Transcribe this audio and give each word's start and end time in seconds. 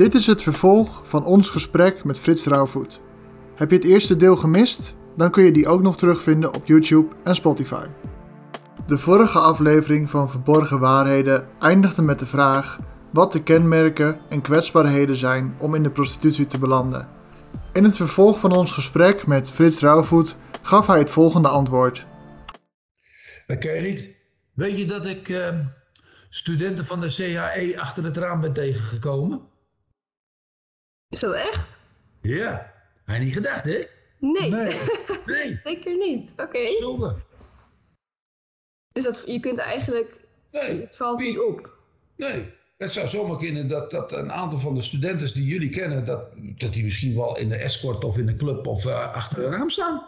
Dit 0.00 0.14
is 0.14 0.26
het 0.26 0.42
vervolg 0.42 1.02
van 1.04 1.24
ons 1.24 1.48
gesprek 1.48 2.04
met 2.04 2.18
Frits 2.18 2.46
Rauwvoet. 2.46 3.00
Heb 3.54 3.70
je 3.70 3.76
het 3.76 3.84
eerste 3.84 4.16
deel 4.16 4.36
gemist? 4.36 4.94
Dan 5.16 5.30
kun 5.30 5.44
je 5.44 5.52
die 5.52 5.68
ook 5.68 5.82
nog 5.82 5.96
terugvinden 5.96 6.54
op 6.54 6.66
YouTube 6.66 7.14
en 7.24 7.34
Spotify. 7.34 7.86
De 8.86 8.98
vorige 8.98 9.38
aflevering 9.38 10.10
van 10.10 10.30
Verborgen 10.30 10.78
Waarheden 10.78 11.48
eindigde 11.58 12.02
met 12.02 12.18
de 12.18 12.26
vraag 12.26 12.78
wat 13.12 13.32
de 13.32 13.42
kenmerken 13.42 14.20
en 14.28 14.40
kwetsbaarheden 14.40 15.16
zijn 15.16 15.56
om 15.58 15.74
in 15.74 15.82
de 15.82 15.90
prostitutie 15.90 16.46
te 16.46 16.58
belanden. 16.58 17.08
In 17.72 17.84
het 17.84 17.96
vervolg 17.96 18.38
van 18.38 18.52
ons 18.52 18.72
gesprek 18.72 19.26
met 19.26 19.50
Frits 19.50 19.80
Rauwvoet 19.80 20.36
gaf 20.62 20.86
hij 20.86 20.98
het 20.98 21.10
volgende 21.10 21.48
antwoord. 21.48 22.06
Ken 23.46 23.74
je 23.74 23.80
niet. 23.80 24.08
Weet 24.54 24.78
je 24.78 24.86
dat 24.86 25.06
ik 25.06 25.28
uh, 25.28 25.48
studenten 26.28 26.86
van 26.86 27.00
de 27.00 27.14
CAE 27.14 27.80
achter 27.80 28.04
het 28.04 28.16
raam 28.16 28.40
ben 28.40 28.52
tegengekomen? 28.52 29.49
Is 31.10 31.20
dat 31.20 31.34
echt? 31.34 31.66
Ja, 32.20 32.72
hij 33.04 33.18
niet 33.18 33.32
gedacht, 33.32 33.64
hè? 33.64 33.84
Nee. 34.18 34.50
Nee. 34.50 34.76
Nee, 35.24 35.60
Zeker 35.64 35.96
niet. 35.96 36.30
Oké. 36.36 36.66
schulden. 36.68 37.22
Dus 38.92 39.04
dat, 39.04 39.22
je 39.26 39.40
kunt 39.40 39.58
eigenlijk, 39.58 40.16
Nee, 40.52 40.80
het 40.80 40.96
valt 40.96 41.18
Wie- 41.18 41.28
niet 41.28 41.38
op. 41.40 41.70
nee. 42.16 42.52
Het 42.78 42.92
zou 42.92 43.08
zomaar 43.08 43.38
kunnen 43.38 43.68
dat, 43.68 43.90
dat 43.90 44.12
een 44.12 44.32
aantal 44.32 44.58
van 44.58 44.74
de 44.74 44.80
studenten 44.80 45.34
die 45.34 45.44
jullie 45.44 45.68
kennen, 45.70 46.04
dat, 46.04 46.24
dat 46.36 46.72
die 46.72 46.84
misschien 46.84 47.16
wel 47.16 47.36
in 47.36 47.48
de 47.48 47.56
escort 47.56 48.04
of 48.04 48.18
in 48.18 48.26
de 48.26 48.36
club 48.36 48.66
of 48.66 48.86
eh, 48.86 49.14
achter 49.14 49.44
een 49.44 49.50
raam 49.52 49.70
staan. 49.70 50.06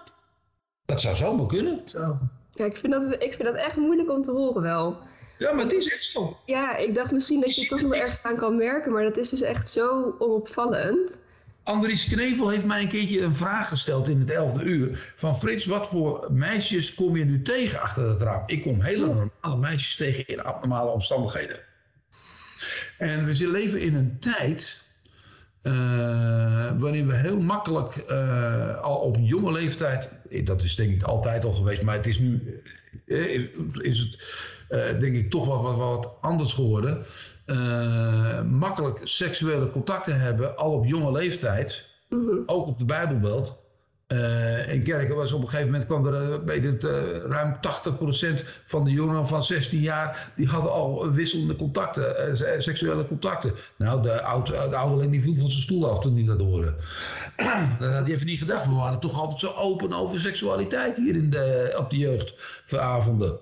Dat 0.85 1.01
zou 1.01 1.15
zomaar 1.17 1.47
kunnen. 1.47 1.83
Zo. 1.85 2.19
Ja, 2.53 2.65
ik 2.65 2.77
vind, 2.77 2.93
dat, 2.93 3.07
ik 3.23 3.35
vind 3.35 3.45
dat 3.45 3.55
echt 3.55 3.77
moeilijk 3.77 4.11
om 4.11 4.23
te 4.23 4.31
horen 4.31 4.63
wel. 4.63 4.99
Ja, 5.43 5.53
maar 5.53 5.65
het 5.65 5.73
is 5.73 5.93
echt 5.93 6.05
zo. 6.05 6.37
Ja, 6.47 6.77
ik 6.77 6.95
dacht 6.95 7.13
misschien 7.13 7.41
dat 7.41 7.55
je 7.55 7.61
het 7.61 7.71
toch 7.71 7.83
nog 7.83 7.95
ergens 7.95 8.23
aan 8.23 8.37
kan 8.37 8.57
merken, 8.57 8.93
maar 8.93 9.03
dat 9.03 9.17
is 9.17 9.29
dus 9.29 9.41
echt 9.41 9.71
zo 9.71 10.17
onopvallend. 10.19 11.19
Andries 11.63 12.05
Knevel 12.05 12.49
heeft 12.49 12.65
mij 12.65 12.83
een 12.83 12.89
keertje 12.89 13.23
een 13.23 13.35
vraag 13.35 13.69
gesteld 13.69 14.09
in 14.09 14.21
het 14.21 14.59
11e 14.59 14.63
uur. 14.65 15.13
Van 15.17 15.37
Frits, 15.37 15.67
wat 15.67 15.89
voor 15.89 16.29
meisjes 16.31 16.95
kom 16.95 17.17
je 17.17 17.25
nu 17.25 17.43
tegen 17.43 17.81
achter 17.81 18.09
het 18.09 18.23
raam? 18.23 18.43
Ik 18.47 18.63
kom 18.63 18.81
hele 18.81 19.07
normale 19.07 19.61
meisjes 19.61 19.97
tegen 19.97 20.27
in 20.27 20.43
abnormale 20.43 20.91
omstandigheden. 20.91 21.59
En 22.99 23.27
we 23.27 23.49
leven 23.49 23.81
in 23.81 23.95
een 23.95 24.17
tijd 24.21 24.85
eh, 25.63 25.73
waarin 26.79 27.07
we 27.07 27.15
heel 27.15 27.41
makkelijk 27.41 27.97
eh, 27.97 28.81
al 28.81 28.97
op 28.97 29.17
jonge 29.21 29.53
leeftijd, 29.53 30.09
eh, 30.31 30.47
dat 30.47 30.63
is 30.63 30.77
denk 30.77 30.93
ik 30.93 31.03
altijd 31.03 31.45
al 31.45 31.53
geweest, 31.53 31.83
maar 31.83 31.97
het 31.97 32.07
is 32.07 32.19
nu 32.19 32.61
is 33.83 33.99
het 33.99 34.17
denk 35.01 35.15
ik 35.15 35.31
toch 35.31 35.47
wel 35.47 35.63
wat, 35.63 35.77
wat 35.77 36.17
anders 36.21 36.53
geworden. 36.53 37.05
Eh, 37.47 38.43
makkelijk 38.43 39.01
seksuele 39.05 39.71
contacten 39.71 40.21
hebben 40.21 40.57
al 40.57 40.73
op 40.73 40.85
jonge 40.85 41.13
leeftijd, 41.13 41.91
Mhm. 42.09 42.37
ook 42.47 42.67
op 42.67 42.79
de 42.79 42.85
Bijbelbelt. 42.85 43.61
Eh, 44.07 44.73
in 44.73 44.83
kerken 44.83 45.17
was 45.17 45.33
op 45.33 45.41
een 45.43 45.49
gegeven 45.49 45.71
moment 45.71 45.87
kwam 45.87 46.07
er 46.07 46.33
eh, 46.33 46.39
weet 46.45 46.65
het, 46.65 46.85
eh, 46.85 47.17
ruim 47.29 47.57
80% 47.61 48.45
van 48.67 48.85
de 48.85 48.91
jongeren 48.91 49.27
van 49.27 49.45
16 49.45 49.81
jaar 49.81 50.33
die 50.37 50.47
hadden 50.47 50.73
al 50.73 51.11
wisselende 51.13 51.57
contacten, 51.57 52.17
eh, 52.19 52.35
se- 52.35 52.57
seksuele 52.59 53.05
contacten. 53.05 53.53
Nou, 53.79 54.03
de, 54.03 54.23
oud, 54.23 54.47
de 54.47 54.77
ouderling 54.77 55.13
die 55.13 55.23
viel 55.23 55.37
van 55.37 55.49
zijn 55.49 55.63
stoel 55.63 55.91
af 55.91 55.99
toen 55.99 56.15
hij 56.15 56.25
dat 56.25 56.41
hoorde. 56.41 56.75
dat 57.81 57.93
had 57.93 58.03
hij 58.05 58.13
even 58.13 58.27
niet 58.27 58.39
gedacht. 58.39 58.67
We 58.67 58.75
waren 58.75 58.99
toch 59.01 59.19
altijd 59.21 59.41
zo 59.41 59.53
open 59.57 59.93
over 59.93 60.21
seksualiteit 60.21 60.97
hier 60.97 61.17
in 61.17 61.31
de, 61.31 61.75
op 61.79 61.91
de 61.91 61.97
jeugdavonden. 61.99 63.39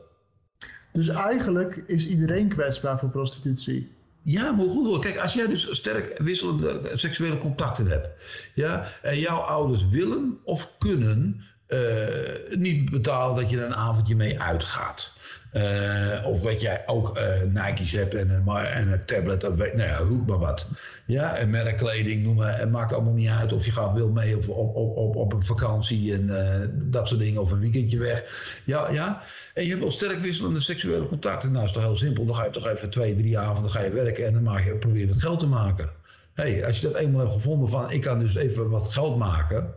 Dus 0.93 1.09
eigenlijk 1.09 1.83
is 1.87 2.07
iedereen 2.07 2.49
kwetsbaar 2.49 2.99
voor 2.99 3.09
prostitutie. 3.09 3.93
Ja, 4.23 4.51
maar 4.53 4.67
goed 4.67 4.87
hoor. 4.87 5.01
Kijk, 5.01 5.19
als 5.19 5.35
jij 5.35 5.47
dus 5.47 5.69
sterk 5.71 6.19
wisselende 6.19 6.91
seksuele 6.95 7.39
contacten 7.39 7.87
hebt. 7.87 8.09
Ja, 8.55 8.93
en 9.03 9.19
jouw 9.19 9.39
ouders 9.39 9.89
willen 9.89 10.39
of 10.45 10.79
kunnen 10.79 11.45
eh, 11.67 12.57
niet 12.57 12.91
betalen 12.91 13.37
dat 13.37 13.51
je 13.51 13.59
er 13.59 13.67
een 13.67 13.75
avondje 13.75 14.17
mee 14.17 14.41
uitgaat. 14.41 15.13
Eh, 15.51 16.27
of 16.27 16.41
dat 16.41 16.61
jij 16.61 16.83
ook 16.87 17.17
eh 17.17 17.41
Nike's 17.41 17.93
hebt 17.93 18.15
en 18.15 18.31
een, 18.31 18.49
en 18.57 18.93
een 18.93 19.05
tablet, 19.05 19.45
of 19.45 19.57
weet, 19.57 19.75
nou 19.75 19.89
ja, 19.89 19.97
roep 19.97 20.27
maar 20.27 20.39
wat. 20.39 20.71
Ja, 21.07 21.37
en 21.37 21.51
merkkleding, 21.51 22.23
noem 22.23 22.37
maar. 22.37 22.59
Het 22.59 22.71
maakt 22.71 22.93
allemaal 22.93 23.13
niet 23.13 23.29
uit 23.29 23.53
of 23.53 23.65
je 23.65 23.73
gaat 23.73 23.95
wil 23.95 24.11
mee 24.11 24.37
op, 24.37 24.49
op, 24.49 24.77
op, 24.77 24.97
op, 24.97 25.17
op 25.17 25.33
een 25.33 25.45
vakantie 25.45 26.15
en 26.15 26.31
eh, 26.39 26.69
dat 26.73 27.09
soort 27.09 27.21
dingen. 27.21 27.41
Of 27.41 27.51
een 27.51 27.61
weekendje 27.61 27.99
weg. 27.99 28.25
Ja, 28.65 28.91
ja. 28.91 29.23
En 29.55 29.63
je 29.63 29.69
hebt 29.69 29.81
wel 29.81 29.91
sterk 29.91 30.19
wisselende 30.19 30.61
seksuele 30.61 31.09
contacten. 31.09 31.53
Nou, 31.53 31.65
is 31.65 31.73
toch 31.73 31.83
heel 31.83 31.97
simpel. 31.97 32.27
Dan 32.27 32.35
ga 32.35 32.45
je 32.45 32.51
toch 32.51 32.67
even 32.67 32.91
twee, 32.91 33.17
drie 33.17 33.39
avonden 33.39 33.71
ga 33.71 33.81
je 33.81 33.91
werken 33.91 34.27
en 34.27 34.33
dan 34.33 34.43
maak 34.43 34.65
je, 34.65 34.75
probeer 34.75 35.09
wat 35.09 35.21
geld 35.21 35.41
te 35.41 35.47
maken. 35.47 35.91
hey, 36.35 36.67
als 36.67 36.81
je 36.81 36.87
dat 36.87 36.97
eenmaal 36.97 37.21
hebt 37.21 37.33
gevonden 37.33 37.69
van 37.69 37.91
ik 37.91 38.01
kan 38.01 38.19
dus 38.19 38.35
even 38.35 38.71
wat 38.71 38.93
geld 38.93 39.17
maken. 39.17 39.75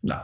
Nou, 0.00 0.22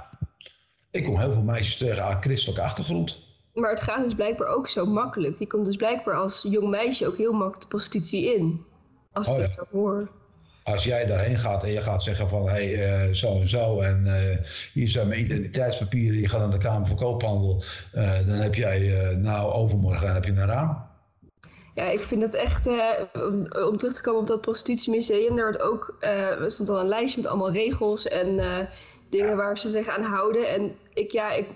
ik 0.90 1.04
kom 1.04 1.18
heel 1.18 1.32
veel 1.32 1.42
meisjes 1.42 1.76
tegen 1.76 2.04
aan 2.04 2.22
christelijke 2.22 2.62
achtergrond. 2.62 3.27
Maar 3.58 3.70
het 3.70 3.80
gaat 3.80 4.02
dus 4.02 4.14
blijkbaar 4.14 4.48
ook 4.48 4.68
zo 4.68 4.86
makkelijk. 4.86 5.38
Je 5.38 5.46
komt 5.46 5.66
dus 5.66 5.76
blijkbaar 5.76 6.14
als 6.14 6.46
jong 6.48 6.68
meisje 6.68 7.06
ook 7.06 7.16
heel 7.16 7.32
makkelijk 7.32 7.60
de 7.60 7.68
prostitutie 7.68 8.34
in. 8.34 8.64
Als 9.12 9.26
ik 9.26 9.32
Oh, 9.32 9.38
dit 9.38 9.54
ja. 9.54 9.64
zo 9.64 9.76
hoor. 9.76 10.08
Als 10.64 10.84
jij 10.84 11.06
daarheen 11.06 11.38
gaat 11.38 11.62
en 11.62 11.72
je 11.72 11.80
gaat 11.80 12.02
zeggen 12.02 12.28
van 12.28 12.48
hé, 12.48 12.74
hey, 12.74 13.06
eh, 13.06 13.14
zo 13.14 13.40
en 13.40 13.48
zo 13.48 13.80
en 13.80 14.06
eh, 14.06 14.36
hier 14.72 14.88
zijn 14.88 15.08
mijn 15.08 15.20
identiteitspapieren, 15.20 16.20
je 16.20 16.28
gaat 16.28 16.40
naar 16.40 16.50
de 16.50 16.58
Kamer 16.58 16.86
van 16.86 16.96
Koophandel, 16.96 17.62
eh, 17.92 18.16
dan 18.26 18.36
heb 18.36 18.54
jij 18.54 19.14
nou 19.16 19.52
overmorgen 19.52 20.12
heb 20.14 20.24
je 20.24 20.30
een 20.30 20.46
raam. 20.46 20.86
Ja, 21.74 21.84
ik 21.84 22.00
vind 22.00 22.22
het 22.22 22.34
echt, 22.34 22.66
om, 23.12 23.46
om 23.52 23.76
terug 23.76 23.94
te 23.94 24.02
komen 24.02 24.20
op 24.20 24.26
dat 24.26 24.40
prostitutiemuseum, 24.40 25.36
daar 25.36 25.44
wordt 25.44 25.60
ook, 25.60 25.96
er 26.00 26.50
stond 26.50 26.68
al 26.68 26.80
een 26.80 26.88
lijstje 26.88 27.20
met 27.20 27.30
allemaal 27.30 27.52
regels 27.52 28.08
en 28.08 28.40
dingen 29.10 29.36
waar 29.36 29.58
ze 29.58 29.70
zich 29.70 29.88
aan 29.88 30.02
houden. 30.02 30.48
En 30.48 30.72
ik, 30.94 31.10
ja, 31.10 31.32
ik 31.32 31.46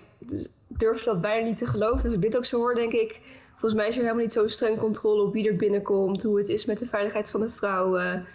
durf 0.82 1.02
dat 1.02 1.20
bijna 1.20 1.46
niet 1.46 1.58
te 1.58 1.66
geloven. 1.66 2.04
Als 2.04 2.14
ik 2.14 2.20
dit 2.20 2.36
ook 2.36 2.44
zo 2.44 2.56
hoor, 2.56 2.74
denk 2.74 2.92
ik, 2.92 3.20
volgens 3.50 3.74
mij 3.74 3.88
is 3.88 3.94
er 3.94 4.00
helemaal 4.00 4.22
niet 4.22 4.32
zo 4.32 4.48
streng 4.48 4.78
controle 4.78 5.22
op 5.22 5.32
wie 5.32 5.48
er 5.48 5.56
binnenkomt, 5.56 6.22
hoe 6.22 6.38
het 6.38 6.48
is 6.48 6.64
met 6.64 6.78
de 6.78 6.86
veiligheid 6.86 7.30
van 7.30 7.40
de 7.40 7.50
vrouwen. 7.50 8.26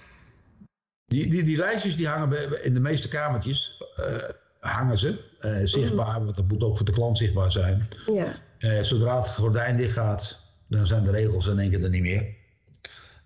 Die, 1.05 1.29
die, 1.29 1.43
die 1.43 1.57
lijstjes 1.57 1.95
die 1.95 2.07
hangen 2.07 2.29
bij, 2.29 2.45
in 2.63 2.73
de 2.73 2.79
meeste 2.79 3.07
kamertjes, 3.07 3.83
eh, 3.95 4.29
hangen 4.59 4.97
ze, 4.97 5.19
eh, 5.39 5.59
zichtbaar, 5.63 6.23
want 6.23 6.35
dat 6.35 6.47
moet 6.47 6.63
ook 6.63 6.77
voor 6.77 6.85
de 6.85 6.91
klant 6.91 7.17
zichtbaar 7.17 7.51
zijn. 7.51 7.87
Ja. 8.05 8.27
Eh, 8.57 8.81
zodra 8.81 9.17
het 9.17 9.29
gordijn 9.29 9.77
dicht 9.77 9.93
gaat, 9.93 10.39
dan 10.67 10.87
zijn 10.87 11.03
de 11.03 11.11
regels 11.11 11.47
in 11.47 11.59
één 11.59 11.69
keer 11.69 11.83
er 11.83 11.89
niet 11.89 12.01
meer. 12.01 12.35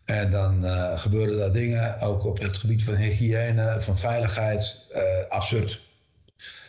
En 0.05 0.31
dan 0.31 0.65
gebeuren 0.97 1.37
daar 1.37 1.51
dingen, 1.51 1.99
ook 1.99 2.25
op 2.25 2.39
het 2.39 2.57
gebied 2.57 2.83
van 2.83 2.95
hygiëne, 2.95 3.81
van 3.81 3.97
veiligheid, 3.97 4.87
absurd. 5.29 5.90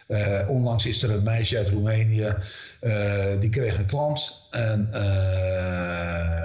Eh, 0.07 0.49
onlangs 0.49 0.87
is 0.87 1.03
er 1.03 1.11
een 1.11 1.23
meisje 1.23 1.57
uit 1.57 1.69
Roemenië, 1.69 2.35
eh, 2.81 3.41
die 3.41 3.51
kreeg 3.51 3.79
een 3.79 3.87
klant 3.87 4.49
en 4.51 4.89
eh, 4.93 6.45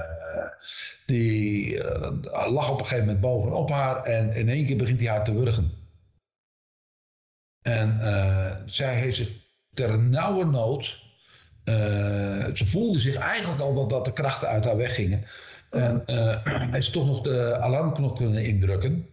die 1.05 1.83
lag 2.31 2.71
op 2.71 2.79
een 2.79 2.85
gegeven 2.85 3.05
moment 3.05 3.21
bovenop 3.21 3.69
haar 3.69 4.03
en 4.03 4.33
in 4.33 4.49
één 4.49 4.65
keer 4.65 4.77
begint 4.77 4.99
hij 4.99 5.09
haar 5.09 5.23
te 5.23 5.33
wurgen. 5.33 5.71
En 7.61 7.99
zij 8.65 8.95
heeft 8.95 9.15
zich 9.15 9.31
ter 9.73 9.99
nauwe 9.99 10.45
nood 10.45 11.05
ze 12.53 12.65
voelde 12.65 12.99
zich 12.99 13.15
eigenlijk 13.15 13.61
al 13.61 13.73
dat, 13.73 13.89
dat 13.89 14.05
de 14.05 14.13
krachten 14.13 14.47
uit 14.47 14.63
haar 14.63 14.77
weggingen. 14.77 15.25
En 15.69 16.03
hij 16.71 16.77
is 16.77 16.89
toch 16.89 17.05
nog 17.05 17.21
de 17.21 17.57
alarmknop 17.59 18.17
kunnen 18.17 18.45
indrukken. 18.45 19.09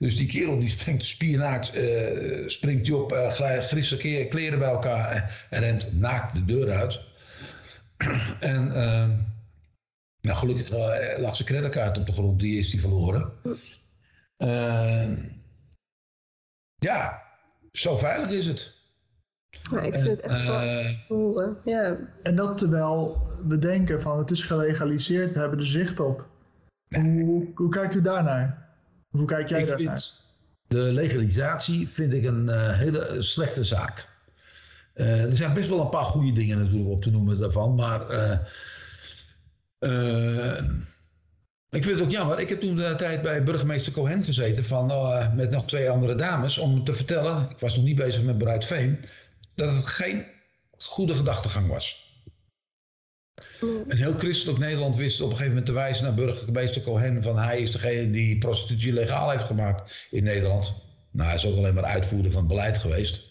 Dus 0.00 0.16
die 0.16 0.26
kerel 0.26 0.58
die 0.58 0.68
springt 0.68 1.04
spiernaakt, 1.04 1.72
eh 1.74 2.42
springt 2.48 2.84
die 2.84 2.96
op, 2.96 3.12
uh, 3.12 3.28
grisse 3.28 3.96
ke- 3.96 4.26
kleren 4.30 4.58
bij 4.58 4.68
elkaar 4.68 5.10
en, 5.10 5.24
en 5.50 5.60
rent 5.60 5.98
naakt 5.98 6.34
de 6.34 6.44
deur 6.44 6.70
uit. 6.70 7.00
en 8.54 8.74
eh, 8.74 9.08
nou, 10.20 10.36
gelukkig 10.38 10.70
eh, 10.70 11.18
lag 11.18 11.36
zijn 11.36 11.48
creditcard 11.48 11.98
op 11.98 12.06
de 12.06 12.12
grond, 12.12 12.40
die 12.40 12.58
is 12.58 12.70
die 12.70 12.80
verloren. 12.80 13.32
Eh, 14.36 15.08
ja, 16.76 17.22
zo 17.72 17.96
veilig 17.96 18.30
is 18.30 18.46
het. 18.46 18.74
Ik 19.50 19.92
vind 19.92 20.06
het 20.06 20.20
echt 20.20 20.44
Eh. 20.44 20.94
Ja. 21.64 21.96
En 22.22 22.36
dat 22.36 22.58
terwijl 22.58 23.28
we 23.46 23.58
denken 23.58 24.00
van 24.00 24.18
het 24.18 24.30
is 24.30 24.42
gelegaliseerd, 24.42 25.32
we 25.32 25.38
hebben 25.38 25.58
er 25.58 25.66
zicht 25.66 26.00
op. 26.00 26.26
Hoe, 26.94 27.22
hoe, 27.22 27.50
hoe 27.54 27.68
kijkt 27.70 27.94
u 27.94 28.02
daarnaar? 28.02 28.68
Hoe 29.10 29.24
kijk 29.26 29.48
jij 29.48 29.64
daarnaar? 29.64 30.02
de 30.66 30.82
legalisatie 30.82 31.88
vind 31.88 32.12
ik 32.12 32.24
een 32.24 32.48
eh, 32.48 32.78
hele 32.78 33.22
slechte 33.22 33.64
zaak. 33.64 34.08
Eh, 34.92 35.24
er 35.24 35.36
zijn 35.36 35.54
best 35.54 35.68
wel 35.68 35.80
een 35.80 35.88
paar 35.88 36.04
goede 36.04 36.32
dingen 36.32 36.58
natuurlijk 36.58 36.90
op 36.90 37.02
te 37.02 37.10
noemen 37.10 37.38
daarvan, 37.38 37.74
maar 37.74 38.08
eh, 39.78 40.64
ik 41.70 41.84
vind 41.84 41.98
het 41.98 42.00
ook 42.00 42.10
jammer. 42.10 42.38
Ik 42.38 42.48
heb 42.48 42.60
toen 42.60 42.76
de 42.76 42.94
tijd 42.96 43.22
bij 43.22 43.42
burgemeester 43.42 43.92
Cohen 43.92 44.24
gezeten 44.24 44.64
van, 44.64 44.90
eh, 44.90 45.32
met 45.32 45.50
nog 45.50 45.66
twee 45.66 45.90
andere 45.90 46.14
dames 46.14 46.58
om 46.58 46.84
te 46.84 46.92
vertellen, 46.92 47.50
ik 47.50 47.58
was 47.58 47.76
nog 47.76 47.84
niet 47.84 47.96
bezig 47.96 48.22
met 48.22 48.38
Bruid 48.38 48.64
Veen, 48.64 49.04
dat 49.54 49.76
het 49.76 49.86
geen 49.86 50.26
goede 50.78 51.14
gedachtegang 51.14 51.68
was. 51.68 52.09
En 53.88 53.96
heel 53.96 54.14
christelijk 54.18 54.58
Nederland 54.58 54.96
wist 54.96 55.20
op 55.20 55.30
een 55.30 55.36
gegeven 55.36 55.52
moment 55.52 55.66
te 55.66 55.72
wijzen 55.72 56.04
naar 56.04 56.14
burgemeester 56.14 56.82
Cohen 56.82 57.22
van 57.22 57.38
hij 57.38 57.60
is 57.60 57.70
degene 57.70 58.10
die 58.10 58.38
prostitutie 58.38 58.92
legaal 58.92 59.30
heeft 59.30 59.44
gemaakt 59.44 60.06
in 60.10 60.22
Nederland. 60.24 60.74
Nou, 61.10 61.28
hij 61.28 61.36
is 61.36 61.46
ook 61.46 61.56
alleen 61.56 61.74
maar 61.74 61.84
uitvoerder 61.84 62.30
van 62.30 62.40
het 62.40 62.48
beleid 62.48 62.78
geweest. 62.78 63.28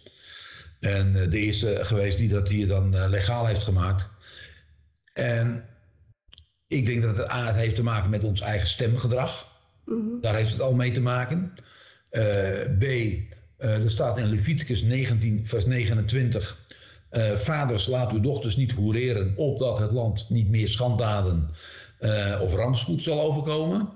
En 0.80 1.16
uh, 1.16 1.32
de 1.32 1.40
eerste 1.40 1.80
geweest 1.82 2.18
die 2.18 2.30
dat 2.30 2.50
hier 2.50 2.68
dan 2.68 2.96
uh, 2.96 3.06
legaal 3.10 3.46
heeft 3.46 3.64
gemaakt. 3.64 4.10
En 5.14 5.66
ik 6.68 6.86
denk 6.86 7.02
dat 7.02 7.18
het 7.18 7.32
A, 7.32 7.46
het 7.46 7.56
heeft 7.56 7.76
te 7.76 7.84
maken 7.84 8.10
met 8.10 8.24
ons 8.24 8.42
eigen 8.42 8.68
stemgedrag. 8.68 9.48
Mm 9.86 9.96
-hmm. 9.96 10.22
Daar 10.22 10.36
heeft 10.36 10.52
het 10.52 10.62
al 10.62 10.74
mee 10.74 10.92
te 10.92 11.02
maken. 11.02 11.54
Uh, 12.12 12.24
B, 12.80 12.84
er 13.58 13.90
staat 13.90 14.18
in 14.18 14.26
Leviticus 14.26 14.82
19, 14.82 15.48
vers 15.48 15.66
29. 15.66 16.68
Uh, 17.12 17.36
vaders, 17.36 17.88
laat 17.88 18.12
uw 18.12 18.20
dochters 18.20 18.56
niet 18.56 18.72
hoereren, 18.72 19.34
opdat 19.36 19.78
het 19.78 19.92
land 19.92 20.30
niet 20.30 20.50
meer 20.50 20.68
schanddaden 20.68 21.50
uh, 22.00 22.40
of 22.42 22.54
rampspoed 22.54 23.04
zal 23.04 23.22
overkomen. 23.22 23.90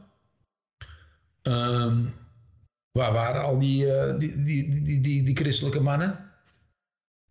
Um, 1.41 2.13
waar 2.91 3.13
waren 3.13 3.41
al 3.41 3.59
die, 3.59 3.85
uh, 3.85 4.19
die, 4.19 4.43
die, 4.43 4.83
die, 4.83 5.01
die, 5.01 5.23
die, 5.23 5.35
christelijke 5.35 5.79
mannen? 5.79 6.31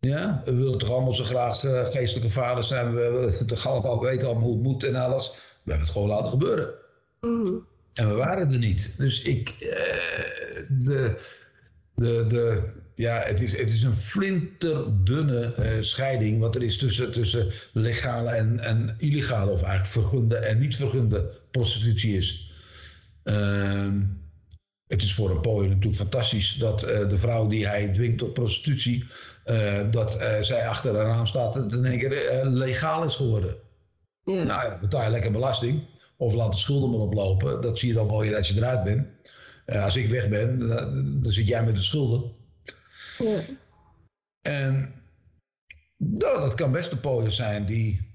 Ja, 0.00 0.42
we 0.44 0.54
willen 0.54 0.78
toch 0.78 0.90
allemaal 0.90 1.14
zo 1.14 1.24
graag 1.24 1.60
geestelijke 1.90 2.30
vaders 2.30 2.68
zijn. 2.68 2.94
We 2.94 3.00
willen 3.00 3.46
toch 3.46 3.66
allemaal 3.66 4.00
weten 4.00 4.26
allemaal 4.26 4.44
hoe 4.44 4.54
het 4.54 4.62
moet 4.62 4.84
en 4.84 4.94
alles. 4.94 5.30
We 5.30 5.70
hebben 5.70 5.86
het 5.86 5.96
gewoon 5.96 6.08
laten 6.08 6.30
gebeuren. 6.30 6.74
Mm. 7.20 7.66
En 7.94 8.08
we 8.08 8.14
waren 8.14 8.52
er 8.52 8.58
niet. 8.58 8.94
Dus 8.98 9.22
ik, 9.22 9.56
de, 10.68 11.20
de, 12.02 12.24
de, 12.28 12.62
ja, 12.94 13.22
het 13.24 13.40
is, 13.40 13.56
het 13.56 13.72
is 13.72 13.82
een 13.82 13.96
flinterdunne 13.96 15.54
uh, 15.58 15.66
scheiding 15.80 16.40
wat 16.40 16.54
er 16.54 16.62
is 16.62 16.78
tussen, 16.78 17.12
tussen 17.12 17.52
legale 17.72 18.30
en, 18.30 18.60
en 18.60 18.94
illegale, 18.98 19.50
of 19.50 19.62
eigenlijk 19.62 19.92
vergunde 19.92 20.36
en 20.36 20.58
niet 20.58 20.76
vergunde 20.76 21.40
prostitutie 21.50 22.16
is. 22.16 22.52
Uh, 23.24 23.92
het 24.86 25.02
is 25.02 25.14
voor 25.14 25.30
een 25.30 25.40
pooier 25.40 25.68
natuurlijk 25.68 25.96
fantastisch 25.96 26.54
dat 26.54 26.88
uh, 26.88 27.08
de 27.08 27.16
vrouw 27.16 27.48
die 27.48 27.66
hij 27.66 27.88
dwingt 27.88 28.18
tot 28.18 28.34
prostitutie, 28.34 29.04
uh, 29.46 29.90
dat 29.90 30.18
zij 30.40 30.68
achter 30.68 30.94
haar 30.94 31.06
raam 31.06 31.26
staat 31.26 31.56
en 31.56 31.68
in 31.70 31.84
één 31.84 31.98
keer 31.98 32.44
legaal 32.46 33.04
is 33.04 33.16
geworden. 33.16 33.56
Ja. 34.24 34.42
Nou 34.42 34.46
ja, 34.46 34.78
betaal 34.80 35.04
je 35.04 35.10
lekker 35.10 35.32
belasting. 35.32 35.82
Of 36.16 36.34
laat 36.34 36.52
de 36.52 36.58
schulden 36.58 36.90
maar 36.90 36.98
oplopen. 36.98 37.60
Dat 37.60 37.78
zie 37.78 37.88
je 37.88 37.94
dan 37.94 38.06
wel 38.06 38.20
weer 38.20 38.36
als 38.36 38.48
je 38.48 38.56
eruit 38.56 38.84
bent. 38.84 39.06
Als 39.66 39.96
ik 39.96 40.08
weg 40.08 40.28
ben, 40.28 40.58
dan, 40.58 41.22
dan 41.22 41.32
zit 41.32 41.48
jij 41.48 41.64
met 41.64 41.74
de 41.74 41.82
schulden. 41.82 42.32
Ja. 43.18 43.40
En 44.40 44.94
nou, 45.96 46.40
dat 46.40 46.54
kan 46.54 46.72
best 46.72 46.92
een 46.92 47.00
pooier 47.00 47.32
zijn 47.32 47.66
die. 47.66 48.10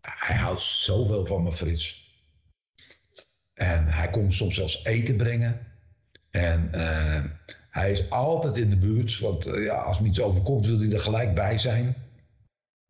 Hij 0.00 0.36
houdt 0.36 0.60
zoveel 0.60 1.26
van 1.26 1.42
me, 1.42 1.52
Frits. 1.52 2.04
En 3.54 3.86
hij 3.86 4.10
komt 4.10 4.34
soms 4.34 4.54
zelfs 4.54 4.84
eten 4.84 5.16
brengen. 5.16 5.66
En 6.30 6.70
uh, 6.74 7.24
hij 7.70 7.90
is 7.90 8.10
altijd 8.10 8.56
in 8.56 8.70
de 8.70 8.76
buurt, 8.76 9.18
want 9.18 9.46
uh, 9.46 9.64
ja, 9.64 9.74
als 9.74 10.00
me 10.00 10.08
iets 10.08 10.20
overkomt, 10.20 10.66
wil 10.66 10.78
hij 10.78 10.92
er 10.92 11.00
gelijk 11.00 11.34
bij 11.34 11.58
zijn. 11.58 11.96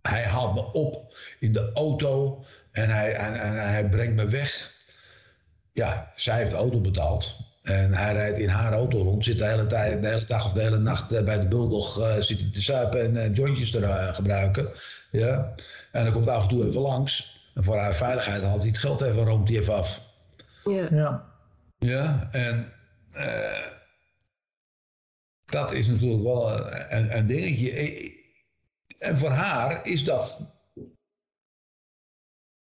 Hij 0.03 0.25
haalt 0.25 0.55
me 0.55 0.73
op 0.73 1.17
in 1.41 1.53
de 1.53 1.73
auto 1.73 2.45
en 2.71 2.91
hij, 2.91 3.15
en, 3.15 3.41
en 3.41 3.69
hij 3.69 3.89
brengt 3.89 4.15
me 4.15 4.27
weg. 4.27 4.76
Ja, 5.77 6.13
zij 6.15 6.37
heeft 6.37 6.51
de 6.51 6.57
auto 6.57 6.81
betaald. 6.81 7.37
En 7.63 7.95
hij 7.95 8.13
rijdt 8.13 8.39
in 8.39 8.49
haar 8.49 8.73
auto 8.73 9.03
rond, 9.03 9.25
zit 9.25 9.39
de 9.39 9.47
hele, 9.47 9.67
tijd, 9.67 10.03
de 10.03 10.09
hele 10.09 10.25
dag 10.25 10.47
of 10.47 10.53
de 10.53 10.63
hele 10.63 10.79
nacht 10.79 11.13
eh, 11.13 11.25
bij 11.25 11.41
de 11.41 11.49
bulldog 11.49 11.99
uh, 11.99 12.15
zit 12.21 12.39
hij 12.39 12.51
te 12.53 12.63
suipen 12.63 13.01
en 13.01 13.15
uh, 13.15 13.37
jointjes 13.37 13.71
te 13.71 13.79
uh, 13.79 14.15
gebruiken. 14.15 14.73
Ja? 15.11 15.55
En 15.93 16.05
dan 16.05 16.13
komt 16.13 16.29
af 16.29 16.43
en 16.43 16.49
toe 16.49 16.67
even 16.67 16.81
langs. 16.81 17.41
En 17.55 17.65
voor 17.65 17.77
haar 17.77 17.95
veiligheid 17.95 18.43
haalt 18.43 18.63
hij 18.63 18.71
het 18.71 18.79
geld 18.79 19.01
even, 19.01 19.25
roomt 19.25 19.49
hij 19.49 19.59
even 19.59 19.75
af. 19.75 20.01
Ja. 20.65 20.89
Ja, 20.91 21.25
ja? 21.79 22.29
en 22.33 22.73
dat 25.45 25.73
is 25.73 25.87
natuurlijk 25.87 26.23
wel 26.23 26.71
een, 26.91 27.17
een 27.17 27.27
dingetje. 27.27 28.13
En 28.99 29.17
voor 29.17 29.31
haar 29.31 29.87
is 29.87 30.05
dat 30.05 30.41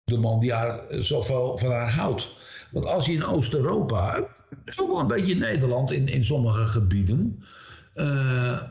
de 0.05 0.19
man 0.19 0.41
die 0.41 0.53
haar 0.53 0.81
zoveel 0.89 1.59
van 1.59 1.71
haar 1.71 1.91
houdt. 1.91 2.39
Want 2.71 2.85
als 2.85 3.07
je 3.07 3.13
in 3.13 3.25
Oost-Europa, 3.25 4.17
ook 4.77 4.89
wel 4.89 5.01
een 5.01 5.07
beetje 5.07 5.33
in 5.33 5.39
Nederland 5.39 5.91
in, 5.91 6.09
in 6.09 6.25
sommige 6.25 6.67
gebieden, 6.67 7.45
uh, 7.95 8.63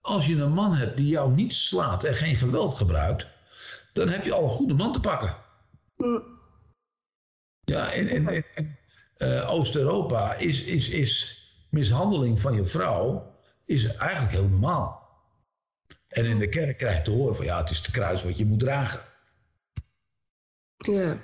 als 0.00 0.26
je 0.26 0.36
een 0.36 0.52
man 0.52 0.74
hebt 0.74 0.96
die 0.96 1.08
jou 1.08 1.32
niet 1.32 1.52
slaat 1.52 2.04
en 2.04 2.14
geen 2.14 2.36
geweld 2.36 2.74
gebruikt, 2.74 3.26
dan 3.92 4.08
heb 4.08 4.24
je 4.24 4.32
al 4.32 4.42
een 4.42 4.48
goede 4.48 4.74
man 4.74 4.92
te 4.92 5.00
pakken. 5.00 5.36
Mm. 5.96 6.22
Ja, 7.64 7.92
in, 7.92 8.08
in, 8.08 8.44
in 8.54 8.76
uh, 9.18 9.50
Oost-Europa 9.50 10.34
is, 10.34 10.64
is, 10.64 10.88
is 10.88 11.40
mishandeling 11.70 12.40
van 12.40 12.54
je 12.54 12.64
vrouw 12.64 13.34
is 13.64 13.96
eigenlijk 13.96 14.32
heel 14.32 14.48
normaal. 14.48 15.04
En 16.08 16.24
in 16.24 16.38
de 16.38 16.48
kerk 16.48 16.78
krijg 16.78 16.96
je 16.96 17.02
te 17.02 17.10
horen 17.10 17.36
van 17.36 17.44
ja, 17.44 17.60
het 17.60 17.70
is 17.70 17.82
de 17.82 17.90
kruis 17.90 18.24
wat 18.24 18.38
je 18.38 18.46
moet 18.46 18.60
dragen. 18.60 19.00
Ja. 20.76 21.18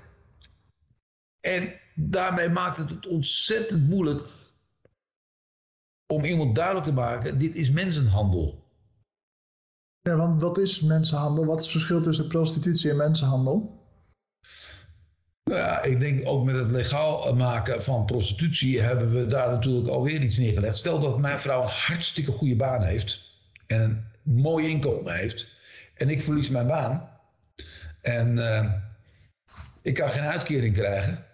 En 1.41 1.81
daarmee 1.95 2.49
maakt 2.49 2.77
het 2.77 2.91
het 2.91 3.07
ontzettend 3.07 3.89
moeilijk 3.89 4.23
om 6.07 6.25
iemand 6.25 6.55
duidelijk 6.55 6.87
te 6.87 6.93
maken, 6.93 7.39
dit 7.39 7.55
is 7.55 7.71
mensenhandel. 7.71 8.63
Ja, 10.01 10.17
want 10.17 10.41
wat 10.41 10.59
is 10.59 10.81
mensenhandel? 10.81 11.45
Wat 11.45 11.59
is 11.59 11.63
het 11.63 11.73
verschil 11.73 12.01
tussen 12.01 12.29
prostitutie 12.29 12.91
en 12.91 12.97
mensenhandel? 12.97 13.81
Nou 15.45 15.59
ja, 15.61 15.83
ik 15.83 16.01
denk 16.01 16.27
ook 16.27 16.45
met 16.45 16.55
het 16.55 16.71
legaal 16.71 17.35
maken 17.35 17.83
van 17.83 18.05
prostitutie 18.05 18.81
hebben 18.81 19.13
we 19.13 19.27
daar 19.27 19.51
natuurlijk 19.51 19.89
alweer 19.89 20.23
iets 20.23 20.39
neergelegd. 20.39 20.77
Stel 20.77 21.01
dat 21.01 21.19
mijn 21.19 21.41
vrouw 21.41 21.63
een 21.63 21.69
hartstikke 21.69 22.33
goede 22.33 22.57
baan 22.57 22.83
heeft 22.83 23.31
en 23.67 23.81
een 23.81 24.05
mooi 24.23 24.69
inkomen 24.69 25.15
heeft 25.15 25.49
en 25.95 26.09
ik 26.09 26.23
verlies 26.23 26.49
mijn 26.49 26.67
baan 26.67 27.11
en 28.01 28.37
uh, 28.37 28.73
ik 29.83 29.95
kan 29.95 30.11
geen 30.11 30.23
uitkering 30.23 30.75
krijgen, 30.75 31.25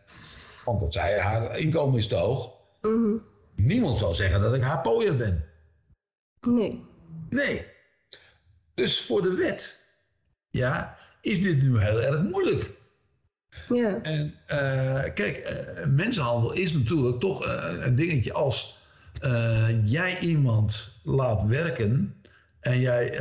want 0.69 0.81
dat 0.81 0.93
zei 0.93 1.19
haar 1.19 1.59
inkomen 1.59 1.99
is 1.99 2.09
te 2.09 2.15
hoog. 2.15 2.51
Mm 2.83 3.05
-hmm. 3.05 3.23
Niemand 3.57 3.99
zal 3.99 4.15
zeggen 4.15 4.41
dat 4.41 4.55
ik 4.55 4.63
haar 4.63 4.81
pooier 4.81 5.17
ben. 5.17 5.45
Nee. 6.41 6.85
Nee. 7.29 7.67
Dus 8.75 9.01
voor 9.01 9.23
de 9.23 9.35
wet, 9.35 9.91
ja, 10.51 10.97
is 11.21 11.43
dit 11.43 11.63
nu 11.63 11.79
heel 11.79 12.03
erg 12.03 12.23
moeilijk. 12.23 12.77
Ja. 13.69 14.03
En 14.03 14.35
uh, 14.49 15.15
kijk, 15.15 15.51
uh, 15.79 15.87
mensenhandel 15.87 16.53
is 16.53 16.73
natuurlijk 16.73 17.21
toch 17.21 17.47
uh, 17.47 17.73
een 17.81 17.95
dingetje 17.95 18.33
als 18.33 18.77
jij 19.85 20.19
iemand 20.19 21.01
laat 21.05 21.43
werken 21.43 22.23
en 22.61 22.81
jij 22.81 23.21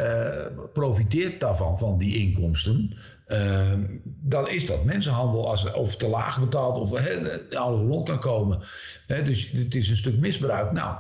profiteert 0.74 1.40
daarvan, 1.40 1.78
van 1.78 1.98
die 1.98 2.16
inkomsten, 2.18 2.98
uh, 3.28 3.74
dan 4.04 4.50
is 4.50 4.66
dat 4.66 4.84
mensenhandel 4.84 5.50
als 5.50 5.72
of 5.72 5.96
te 5.96 6.08
laag 6.08 6.40
betaald 6.40 6.80
of 6.80 7.00
he, 7.00 7.40
alles 7.58 7.82
rond 7.82 8.08
kan 8.08 8.20
komen. 8.20 8.60
He, 9.08 9.24
dus 9.24 9.50
het 9.52 9.76
is 9.76 9.90
een 9.90 9.98
stuk 9.98 10.18
misbruik. 10.18 10.72
Nou, 10.72 10.98